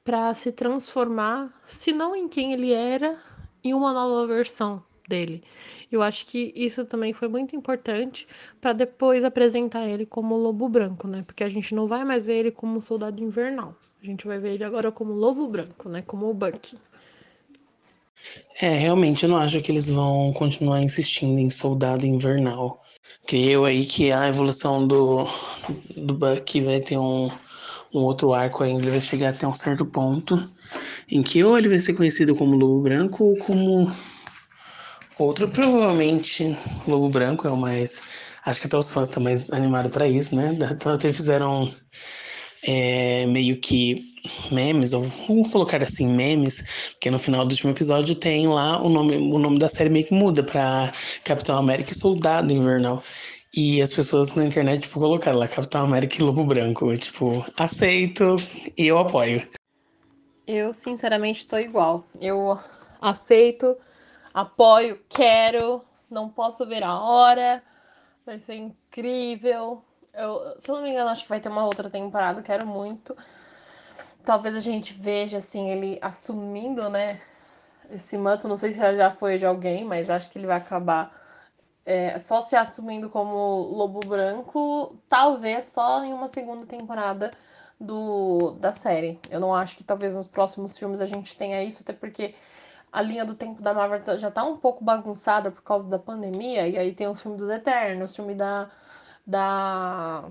para 0.04 0.32
se 0.36 0.52
transformar, 0.52 1.52
se 1.66 1.92
não 1.92 2.16
em 2.16 2.28
quem 2.28 2.54
ele 2.54 2.72
era, 2.72 3.18
em 3.64 3.74
uma 3.74 3.92
nova 3.92 4.28
versão 4.28 4.84
dele. 5.10 5.44
Eu 5.92 6.04
acho 6.04 6.28
que 6.28 6.54
isso 6.56 6.86
também 6.86 7.14
foi 7.14 7.28
muito 7.28 7.56
importante 7.56 8.28
para 8.62 8.74
depois 8.74 9.24
apresentar 9.24 9.88
ele 9.88 10.06
como 10.06 10.38
Lobo 10.38 10.70
Branco, 10.70 11.08
né? 11.08 11.24
Porque 11.26 11.44
a 11.44 11.50
gente 11.50 11.74
não 11.74 11.88
vai 11.88 12.06
mais 12.06 12.24
ver 12.24 12.38
ele 12.38 12.52
como 12.52 12.80
Soldado 12.80 13.24
Invernal. 13.24 13.76
A 14.02 14.06
gente 14.06 14.28
vai 14.28 14.38
ver 14.38 14.54
ele 14.54 14.64
agora 14.64 14.92
como 14.92 15.14
Lobo 15.14 15.48
Branco, 15.48 15.90
né? 15.90 16.04
Como 16.04 16.30
o 16.30 16.34
Bucky. 16.34 16.78
É, 18.62 18.70
realmente 18.70 19.24
eu 19.24 19.30
não 19.30 19.38
acho 19.38 19.62
que 19.62 19.72
eles 19.72 19.90
vão 19.90 20.32
continuar 20.34 20.82
insistindo 20.82 21.40
em 21.40 21.50
Soldado 21.50 22.06
Invernal. 22.06 22.82
Creio 23.28 23.66
aí 23.66 23.86
que 23.86 24.12
a 24.12 24.28
evolução 24.28 24.88
do, 24.88 25.26
do 25.98 26.14
Buck 26.14 26.62
vai 26.62 26.80
ter 26.80 26.98
um, 26.98 27.30
um 27.94 28.00
outro 28.00 28.34
arco 28.34 28.64
ainda, 28.64 28.84
ele 28.84 28.92
vai 28.92 29.02
chegar 29.02 29.30
até 29.30 29.48
um 29.48 29.56
certo 29.56 29.86
ponto 29.86 30.50
em 31.10 31.22
que 31.22 31.44
ou 31.44 31.58
ele 31.58 31.70
vai 31.70 31.80
ser 31.80 31.94
conhecido 31.94 32.36
como 32.36 32.56
Lobo 32.56 32.82
Branco 32.82 33.24
ou 33.24 33.38
como 33.38 33.92
outro, 35.18 35.48
provavelmente 35.48 36.58
Lobo 36.88 37.10
Branco 37.10 37.48
é 37.48 37.52
o 37.52 37.58
mais. 37.58 38.02
Acho 38.46 38.62
que 38.62 38.68
até 38.68 38.78
os 38.78 38.92
fãs 38.92 39.10
estão 39.10 39.24
mais 39.24 39.52
animados 39.52 39.92
para 39.92 40.08
isso, 40.08 40.36
né? 40.36 40.58
Até 40.86 41.12
fizeram 41.12 41.72
é, 42.68 43.26
meio 43.28 43.58
que 43.58 44.04
memes, 44.52 44.94
ou 44.94 45.04
vamos 45.04 45.52
colocar 45.52 45.84
assim, 45.84 46.08
memes, 46.08 46.92
porque 46.94 47.12
no 47.12 47.20
final 47.20 47.46
do 47.46 47.52
último 47.52 47.72
episódio 47.72 48.16
tem 48.16 48.48
lá 48.48 48.82
o 48.82 48.90
nome, 48.90 49.16
o 49.18 49.38
nome 49.38 49.60
da 49.60 49.70
série 49.70 49.90
meio 49.90 50.06
que 50.06 50.14
muda 50.14 50.44
para 50.44 50.92
Capitão 51.24 51.58
América 51.58 51.92
e 51.92 51.96
Soldado 51.96 52.52
Invernal. 52.52 53.04
E 53.58 53.82
as 53.82 53.92
pessoas 53.92 54.34
na 54.36 54.44
internet, 54.44 54.82
tipo, 54.82 55.00
colocaram 55.00 55.40
lá 55.40 55.48
Capitão 55.48 55.86
América 55.86 56.18
e 56.18 56.24
Lobo 56.24 56.44
Branco. 56.44 56.92
Eu, 56.92 56.98
tipo, 56.98 57.46
aceito 57.56 58.36
e 58.78 58.88
eu 58.88 59.00
apoio. 59.00 59.48
Eu, 60.46 60.74
sinceramente, 60.74 61.48
tô 61.48 61.58
igual. 61.58 62.06
Eu 62.20 62.60
aceito, 63.02 63.78
apoio, 64.34 65.00
quero, 65.08 65.82
não 66.12 66.28
posso 66.28 66.66
ver 66.66 66.84
a 66.84 67.00
hora. 67.00 67.64
Vai 68.26 68.40
ser 68.40 68.56
incrível. 68.56 69.82
Eu, 70.18 70.56
se 70.60 70.70
não 70.70 70.82
me 70.82 70.92
engano, 70.92 71.10
acho 71.10 71.24
que 71.24 71.30
vai 71.30 71.40
ter 71.40 71.50
uma 71.50 71.66
outra 71.66 71.90
temporada, 71.90 72.42
quero 72.42 72.66
muito. 72.66 73.16
Talvez 74.24 74.56
a 74.56 74.60
gente 74.60 74.94
veja, 74.94 75.38
assim, 75.38 75.70
ele 75.70 76.00
assumindo, 76.02 76.90
né? 76.90 77.20
Esse 77.92 78.18
manto, 78.18 78.48
não 78.48 78.56
sei 78.56 78.72
se 78.72 78.80
já 78.80 79.12
foi 79.12 79.38
de 79.38 79.46
alguém, 79.46 79.84
mas 79.86 80.10
acho 80.10 80.30
que 80.30 80.40
ele 80.40 80.48
vai 80.48 80.58
acabar 80.58 81.12
é, 81.86 82.18
só 82.18 82.42
se 82.42 82.56
assumindo 82.56 83.10
como 83.10 83.36
Lobo 83.36 84.00
Branco, 84.00 84.98
talvez 85.08 85.66
só 85.66 86.04
em 86.04 86.14
uma 86.14 86.30
segunda 86.30 86.66
temporada 86.66 87.32
do, 87.80 88.52
da 88.60 88.72
série. 88.72 89.20
Eu 89.30 89.40
não 89.40 89.54
acho 89.54 89.76
que 89.76 89.84
talvez 89.84 90.16
nos 90.16 90.26
próximos 90.26 90.78
filmes 90.78 91.00
a 91.02 91.06
gente 91.06 91.38
tenha 91.38 91.62
isso, 91.64 91.82
até 91.82 91.94
porque 91.94 92.34
a 92.92 93.02
linha 93.02 93.26
do 93.26 93.36
tempo 93.36 93.62
da 93.62 93.74
Marvel 93.74 94.18
já 94.18 94.32
tá 94.32 94.44
um 94.44 94.58
pouco 94.58 94.84
bagunçada 94.84 95.52
por 95.52 95.62
causa 95.62 95.88
da 95.88 96.00
pandemia, 96.00 96.68
e 96.68 96.78
aí 96.78 96.94
tem 96.94 97.08
o 97.08 97.16
filme 97.16 97.38
dos 97.38 97.50
Eternos, 97.50 98.14
o 98.14 98.16
filme 98.16 98.34
da 98.34 98.70
da 99.26 100.30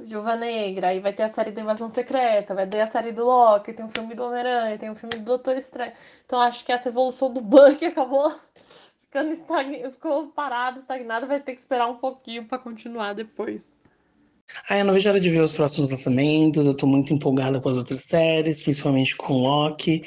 Viúva 0.00 0.36
Negra, 0.36 0.88
aí 0.88 1.00
vai 1.00 1.12
ter 1.12 1.22
a 1.22 1.28
série 1.28 1.52
da 1.52 1.60
Invasão 1.60 1.90
Secreta, 1.90 2.54
vai 2.54 2.66
ter 2.66 2.80
a 2.80 2.86
série 2.86 3.12
do 3.12 3.24
Loki, 3.24 3.72
tem 3.72 3.84
o 3.84 3.90
filme 3.90 4.14
do 4.14 4.24
Homem-Aranha, 4.24 4.78
tem 4.78 4.90
o 4.90 4.94
filme 4.96 5.16
do 5.16 5.24
Doutor 5.24 5.56
Estranho. 5.56 5.92
Então 6.26 6.40
acho 6.40 6.64
que 6.64 6.72
essa 6.72 6.88
evolução 6.88 7.32
do 7.32 7.40
Buck 7.40 7.84
acabou 7.86 8.34
ficando 9.02 9.32
estagn... 9.32 9.90
ficou 9.90 10.32
vai 10.34 11.40
ter 11.40 11.52
que 11.52 11.60
esperar 11.60 11.88
um 11.88 11.96
pouquinho 11.96 12.44
para 12.46 12.58
continuar 12.58 13.14
depois. 13.14 13.66
Ah, 14.68 14.78
eu 14.78 14.84
não 14.84 14.92
vejo 14.92 15.08
a 15.08 15.12
hora 15.12 15.20
de 15.20 15.30
ver 15.30 15.40
os 15.40 15.52
próximos 15.52 15.90
lançamentos, 15.90 16.66
eu 16.66 16.76
tô 16.76 16.86
muito 16.86 17.12
empolgada 17.12 17.60
com 17.60 17.68
as 17.68 17.76
outras 17.76 18.02
séries, 18.02 18.60
principalmente 18.60 19.16
com 19.16 19.34
Loki. 19.34 20.02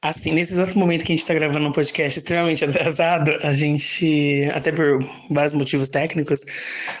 Assim, 0.00 0.30
nesse 0.32 0.52
exato 0.52 0.78
momento 0.78 1.04
que 1.04 1.12
a 1.12 1.16
gente 1.16 1.24
está 1.24 1.34
gravando 1.34 1.66
um 1.66 1.72
podcast 1.72 2.18
extremamente 2.18 2.64
atrasado, 2.64 3.32
a 3.42 3.52
gente, 3.52 4.48
até 4.54 4.70
por 4.70 5.00
vários 5.28 5.52
motivos 5.54 5.88
técnicos, 5.88 6.44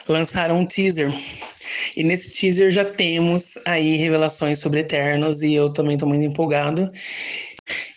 lançaram 0.08 0.58
um 0.58 0.66
teaser. 0.66 1.12
E 1.96 2.02
nesse 2.02 2.30
teaser 2.30 2.70
já 2.70 2.84
temos 2.84 3.56
aí 3.64 3.96
revelações 3.96 4.58
sobre 4.58 4.80
Eternos 4.80 5.44
e 5.44 5.54
eu 5.54 5.72
também 5.72 5.94
estou 5.94 6.08
muito 6.08 6.24
empolgado. 6.24 6.88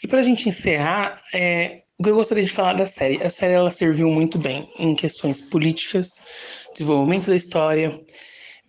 E 0.04 0.08
para 0.08 0.20
a 0.20 0.24
gente 0.24 0.48
encerrar, 0.48 1.20
é, 1.34 1.80
o 1.98 2.04
que 2.04 2.10
eu 2.12 2.16
gostaria 2.16 2.44
de 2.44 2.52
falar 2.52 2.74
da 2.74 2.86
série? 2.86 3.22
A 3.24 3.30
série 3.30 3.54
ela 3.54 3.72
serviu 3.72 4.10
muito 4.12 4.38
bem 4.38 4.70
em 4.78 4.94
questões 4.94 5.42
políticas, 5.42 6.68
desenvolvimento 6.74 7.28
da 7.28 7.36
história. 7.36 8.00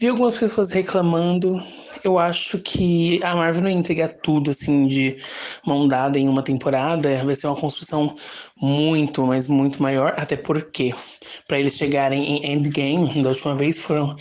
Vi 0.03 0.09
algumas 0.09 0.37
pessoas 0.37 0.73
reclamando 0.73 1.63
eu 2.03 2.19
acho 2.19 2.59
que 2.59 3.23
a 3.23 3.37
Marvel 3.37 3.63
não 3.63 3.71
ia 3.71 3.77
entregar 3.77 4.09
tudo 4.09 4.51
assim 4.51 4.89
de 4.89 5.17
mão 5.65 5.87
dada 5.87 6.19
em 6.19 6.29
uma 6.29 6.43
temporada. 6.43 7.25
Vai 7.25 7.37
ser 7.37 7.47
uma 7.47 7.55
construção 7.55 8.13
muito, 8.61 9.25
mas 9.25 9.47
muito 9.47 9.81
maior. 9.81 10.13
Até 10.17 10.35
porque, 10.35 10.93
para 11.47 11.61
eles 11.61 11.77
chegarem 11.77 12.45
em 12.45 12.53
Endgame, 12.53 13.23
da 13.23 13.29
última 13.29 13.55
vez 13.55 13.85
foram 13.85 14.17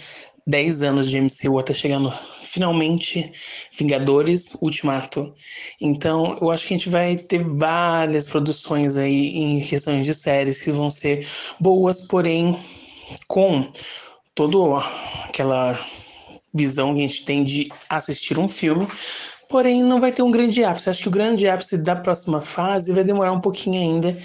10 0.45 0.83
anos 0.83 1.09
de 1.09 1.19
MCU 1.19 1.57
até 1.57 1.73
chegando 1.73 2.13
finalmente 2.39 3.31
Vingadores 3.75 4.55
Ultimato. 4.61 5.33
Então, 5.81 6.37
eu 6.39 6.51
acho 6.51 6.67
que 6.67 6.75
a 6.75 6.77
gente 6.77 6.89
vai 6.89 7.17
ter 7.17 7.43
várias 7.43 8.27
produções 8.27 8.97
aí 8.97 9.35
em 9.35 9.59
questões 9.59 10.05
de 10.05 10.13
séries 10.13 10.61
que 10.61 10.71
vão 10.71 10.91
ser 10.91 11.25
boas, 11.59 12.01
porém 12.01 12.55
com 13.27 13.67
todo 14.35 14.75
aquela 15.25 15.77
visão 16.53 16.93
que 16.93 16.99
a 16.99 17.07
gente 17.07 17.25
tem 17.25 17.43
de 17.43 17.69
assistir 17.89 18.37
um 18.37 18.47
filme, 18.47 18.87
porém 19.49 19.83
não 19.83 19.99
vai 19.99 20.11
ter 20.11 20.21
um 20.21 20.31
grande 20.31 20.63
ápice. 20.63 20.89
Acho 20.89 21.03
que 21.03 21.07
o 21.07 21.11
grande 21.11 21.47
ápice 21.47 21.77
da 21.77 21.95
próxima 21.95 22.41
fase 22.41 22.91
vai 22.91 23.03
demorar 23.03 23.31
um 23.33 23.41
pouquinho 23.41 23.79
ainda. 23.79 24.17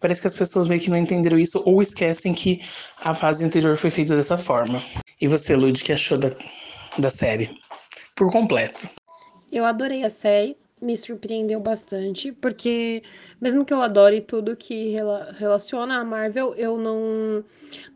Parece 0.00 0.20
que 0.20 0.26
as 0.26 0.34
pessoas 0.34 0.66
meio 0.66 0.80
que 0.80 0.90
não 0.90 0.96
entenderam 0.96 1.38
isso 1.38 1.62
ou 1.64 1.80
esquecem 1.80 2.34
que 2.34 2.60
a 3.00 3.14
fase 3.14 3.44
anterior 3.44 3.76
foi 3.76 3.90
feita 3.90 4.16
dessa 4.16 4.36
forma. 4.36 4.82
E 5.20 5.26
você, 5.26 5.54
Lud, 5.54 5.82
que 5.82 5.92
achou 5.92 6.18
da, 6.18 6.30
da 6.98 7.10
série? 7.10 7.50
Por 8.16 8.30
completo. 8.30 8.88
Eu 9.50 9.64
adorei 9.64 10.02
a 10.04 10.10
série. 10.10 10.56
Me 10.82 10.96
surpreendeu 10.96 11.60
bastante, 11.60 12.32
porque 12.32 13.02
mesmo 13.40 13.64
que 13.64 13.72
eu 13.72 13.80
adore 13.80 14.20
tudo 14.20 14.56
que 14.56 14.90
rela 14.90 15.32
relaciona 15.38 15.96
a 15.98 16.04
Marvel, 16.04 16.54
eu 16.56 16.76
não 16.76 17.44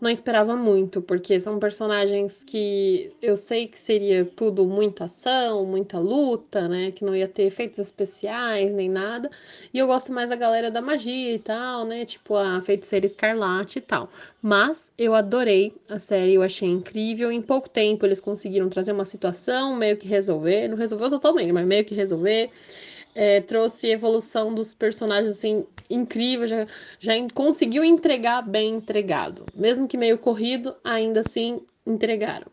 não 0.00 0.10
esperava 0.10 0.56
muito, 0.56 1.02
porque 1.02 1.38
são 1.38 1.58
personagens 1.58 2.42
que 2.42 3.12
eu 3.20 3.36
sei 3.36 3.66
que 3.66 3.78
seria 3.78 4.24
tudo 4.24 4.64
muita 4.66 5.04
ação, 5.04 5.64
muita 5.66 5.98
luta, 5.98 6.68
né, 6.68 6.90
que 6.90 7.04
não 7.04 7.14
ia 7.14 7.28
ter 7.28 7.42
efeitos 7.44 7.78
especiais 7.78 8.72
nem 8.72 8.88
nada. 8.88 9.30
E 9.72 9.78
eu 9.78 9.86
gosto 9.86 10.12
mais 10.12 10.30
da 10.30 10.36
galera 10.36 10.70
da 10.70 10.80
magia 10.80 11.32
e 11.34 11.38
tal, 11.38 11.84
né, 11.84 12.04
tipo 12.04 12.34
a 12.36 12.60
Feiticeira 12.62 13.06
Escarlate 13.06 13.78
e 13.78 13.82
tal. 13.82 14.08
Mas 14.40 14.92
eu 14.96 15.14
adorei 15.14 15.74
a 15.88 15.98
série, 15.98 16.34
eu 16.34 16.42
achei 16.42 16.68
incrível. 16.68 17.30
Em 17.32 17.42
pouco 17.42 17.68
tempo 17.68 18.06
eles 18.06 18.20
conseguiram 18.20 18.68
trazer 18.68 18.92
uma 18.92 19.04
situação, 19.04 19.74
meio 19.76 19.96
que 19.96 20.06
resolver, 20.08 20.68
não 20.68 20.76
resolveu 20.76 21.10
totalmente, 21.10 21.52
mas 21.52 21.66
meio 21.66 21.84
que 21.84 21.94
resolver 21.94 22.50
é, 23.16 23.40
trouxe 23.40 23.88
evolução 23.88 24.54
dos 24.54 24.74
personagens 24.74 25.32
assim 25.32 25.64
incrível, 25.88 26.46
já, 26.46 26.66
já 27.00 27.14
conseguiu 27.32 27.82
entregar 27.82 28.42
bem 28.42 28.74
entregado, 28.74 29.46
mesmo 29.54 29.88
que 29.88 29.96
meio 29.96 30.18
corrido, 30.18 30.76
ainda 30.84 31.20
assim 31.20 31.62
entregaram. 31.86 32.46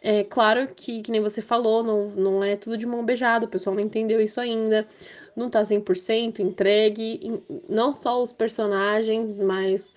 É 0.00 0.22
claro 0.22 0.68
que, 0.68 1.02
que 1.02 1.10
nem 1.10 1.20
você 1.20 1.42
falou, 1.42 1.82
não, 1.82 2.08
não 2.10 2.44
é 2.44 2.54
tudo 2.54 2.78
de 2.78 2.86
mão 2.86 3.04
beijada, 3.04 3.46
o 3.46 3.48
pessoal 3.48 3.74
não 3.74 3.82
entendeu 3.82 4.20
isso 4.20 4.40
ainda, 4.40 4.86
não 5.34 5.50
tá 5.50 5.62
100% 5.62 6.38
entregue, 6.38 7.42
não 7.68 7.92
só 7.92 8.22
os 8.22 8.32
personagens, 8.32 9.36
mas 9.36 9.92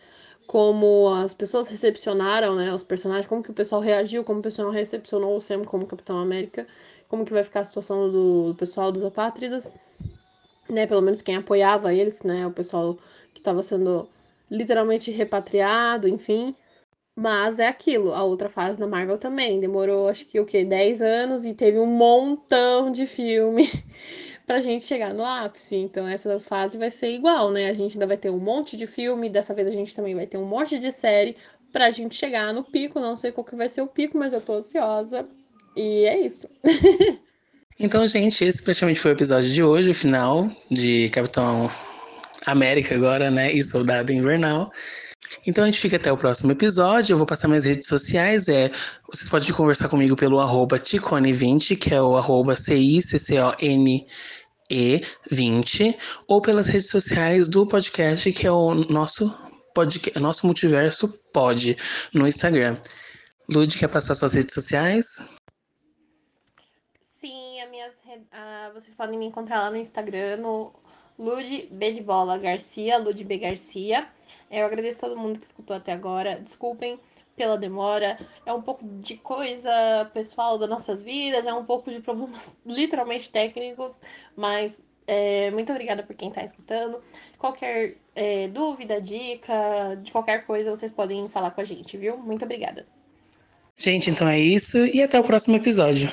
como 0.48 1.14
as 1.14 1.36
pessoas 1.36 1.68
recepcionaram, 1.68 2.56
né, 2.56 2.74
os 2.74 2.84
personagens, 2.84 3.28
como 3.28 3.44
que 3.44 3.52
o 3.52 3.54
pessoal 3.54 3.80
reagiu, 3.80 4.24
como 4.24 4.40
o 4.40 4.42
pessoal 4.42 4.72
recepcionou 4.72 5.38
o 5.38 5.42
Sam 5.42 5.64
como 5.64 5.86
Capitão 5.86 6.18
América, 6.18 6.66
como 7.10 7.26
que 7.26 7.34
vai 7.34 7.44
ficar 7.44 7.62
a 7.62 7.66
situação 7.66 8.10
do, 8.10 8.56
pessoal 8.56 8.92
dos 8.92 9.04
apátridas 9.04 9.76
né? 10.70 10.86
Pelo 10.86 11.02
menos 11.02 11.22
quem 11.22 11.36
apoiava 11.36 11.94
eles, 11.94 12.22
né? 12.24 12.46
O 12.46 12.52
pessoal 12.52 12.98
que 13.34 13.40
estava 13.40 13.64
sendo 13.64 14.08
literalmente 14.50 15.12
repatriado, 15.12 16.08
enfim. 16.08 16.56
Mas 17.16 17.60
é 17.60 17.68
aquilo, 17.68 18.14
a 18.14 18.24
outra 18.24 18.50
fase 18.50 18.80
da 18.80 18.88
Marvel 18.88 19.18
também. 19.18 19.60
Demorou 19.60 20.08
acho 20.08 20.26
que 20.28 20.40
o 20.40 20.46
quê? 20.46 20.64
10 20.64 21.02
anos 21.02 21.46
e 21.46 21.54
teve 21.54 21.80
um 21.80 21.86
montão 21.86 22.92
de 22.92 23.06
filme 23.06 23.70
pra 24.48 24.62
gente 24.62 24.86
chegar 24.86 25.14
no 25.14 25.26
ápice. 25.26 25.76
Então 25.76 26.08
essa 26.08 26.40
fase 26.40 26.78
vai 26.78 26.92
ser 26.92 27.14
igual, 27.14 27.52
né? 27.52 27.70
A 27.70 27.74
gente 27.74 27.94
ainda 27.94 28.08
vai 28.08 28.18
ter 28.18 28.30
um 28.30 28.40
monte 28.40 28.78
de 28.78 28.88
filme, 28.88 29.30
dessa 29.30 29.54
vez 29.54 29.68
a 29.68 29.72
gente 29.72 29.96
também 29.96 30.16
vai 30.16 30.28
ter 30.28 30.38
um 30.38 30.46
monte 30.46 30.80
de 30.80 30.92
série 30.92 31.36
pra 31.74 31.92
gente 31.92 32.16
chegar 32.16 32.54
no 32.54 32.64
pico. 32.64 33.00
Não 33.00 33.16
sei 33.16 33.32
qual 33.32 33.46
que 33.46 33.56
vai 33.56 33.70
ser 33.70 33.82
o 33.82 33.88
pico, 33.88 34.18
mas 34.18 34.34
eu 34.34 34.42
tô 34.42 34.54
ansiosa. 34.54 35.28
E 35.76 36.06
é 36.06 36.26
isso. 36.26 36.48
Então, 37.82 38.06
gente, 38.06 38.44
esse 38.44 38.62
praticamente 38.62 39.00
foi 39.00 39.12
o 39.12 39.14
episódio 39.14 39.50
de 39.50 39.64
hoje, 39.64 39.92
o 39.92 39.96
final 39.96 40.46
de 40.70 41.08
Capitão 41.12 41.72
América 42.46 42.94
agora, 42.94 43.32
né? 43.32 43.54
E 43.54 43.64
Soldado 43.64 44.12
Invernal. 44.12 44.70
Então 45.48 45.64
a 45.64 45.68
gente 45.68 45.80
fica 45.80 45.96
até 45.96 46.12
o 46.12 46.18
próximo 46.18 46.52
episódio. 46.52 47.14
Eu 47.14 47.18
vou 47.18 47.26
passar 47.26 47.48
minhas 47.48 47.64
redes 47.64 47.88
sociais. 47.88 48.50
É, 48.50 48.70
vocês 49.08 49.30
podem 49.30 49.54
conversar 49.54 49.88
comigo 49.88 50.14
pelo 50.16 50.40
arroba 50.40 50.78
Ticone20, 50.78 51.78
que 51.78 51.94
é 51.94 52.02
o 52.02 52.18
arroba 52.18 52.56
C-I-C-C-O-N. 52.56 54.08
E20, 54.72 55.96
ou 56.28 56.40
pelas 56.40 56.68
redes 56.68 56.90
sociais 56.90 57.48
do 57.48 57.66
podcast, 57.66 58.32
que 58.32 58.46
é 58.46 58.52
o 58.52 58.76
nosso 58.76 59.34
podcast, 59.74 60.20
nosso 60.20 60.46
multiverso 60.46 61.08
pod 61.34 61.76
no 62.14 62.28
Instagram. 62.28 62.78
Lud, 63.52 63.76
quer 63.76 63.88
passar 63.88 64.14
suas 64.14 64.34
redes 64.34 64.54
sociais? 64.54 65.26
Uh, 68.40 68.74
vocês 68.74 68.96
podem 68.96 69.20
me 69.20 69.26
encontrar 69.26 69.60
lá 69.60 69.70
no 69.70 69.76
Instagram, 69.76 70.38
no 70.38 70.72
Lud 71.18 71.68
B 71.72 71.92
de 71.92 72.02
Bola 72.02 72.38
Garcia, 72.38 72.98
Lud 72.98 73.22
B 73.22 73.38
Garcia. 73.38 74.08
Eu 74.50 74.66
agradeço 74.66 75.02
todo 75.02 75.18
mundo 75.18 75.38
que 75.38 75.46
escutou 75.46 75.76
até 75.76 75.92
agora. 75.92 76.40
Desculpem 76.40 76.98
pela 77.36 77.58
demora. 77.58 78.18
É 78.46 78.54
um 78.54 78.62
pouco 78.62 78.86
de 78.86 79.18
coisa 79.18 80.10
pessoal 80.14 80.58
das 80.58 80.70
nossas 80.70 81.04
vidas, 81.04 81.46
é 81.46 81.54
um 81.54 81.66
pouco 81.66 81.92
de 81.92 82.00
problemas 82.00 82.58
literalmente 82.66 83.30
técnicos, 83.30 84.02
mas 84.38 84.82
é, 85.06 85.52
muito 85.52 85.74
obrigada 85.74 86.02
por 86.02 86.16
quem 86.16 86.30
está 86.30 86.42
escutando. 86.42 87.02
Qualquer 87.38 87.98
é, 88.16 88.48
dúvida, 88.48 89.02
dica, 89.02 90.00
de 90.02 90.14
qualquer 90.14 90.46
coisa, 90.46 90.70
vocês 90.74 90.94
podem 90.94 91.28
falar 91.28 91.52
com 91.52 91.60
a 91.60 91.66
gente, 91.66 91.98
viu? 91.98 92.18
Muito 92.18 92.46
obrigada. 92.46 92.88
Gente, 93.76 94.10
então 94.10 94.30
é 94.30 94.40
isso 94.40 94.78
e 94.86 95.02
até 95.02 95.20
o 95.20 95.24
próximo 95.24 95.58
episódio. 95.58 96.10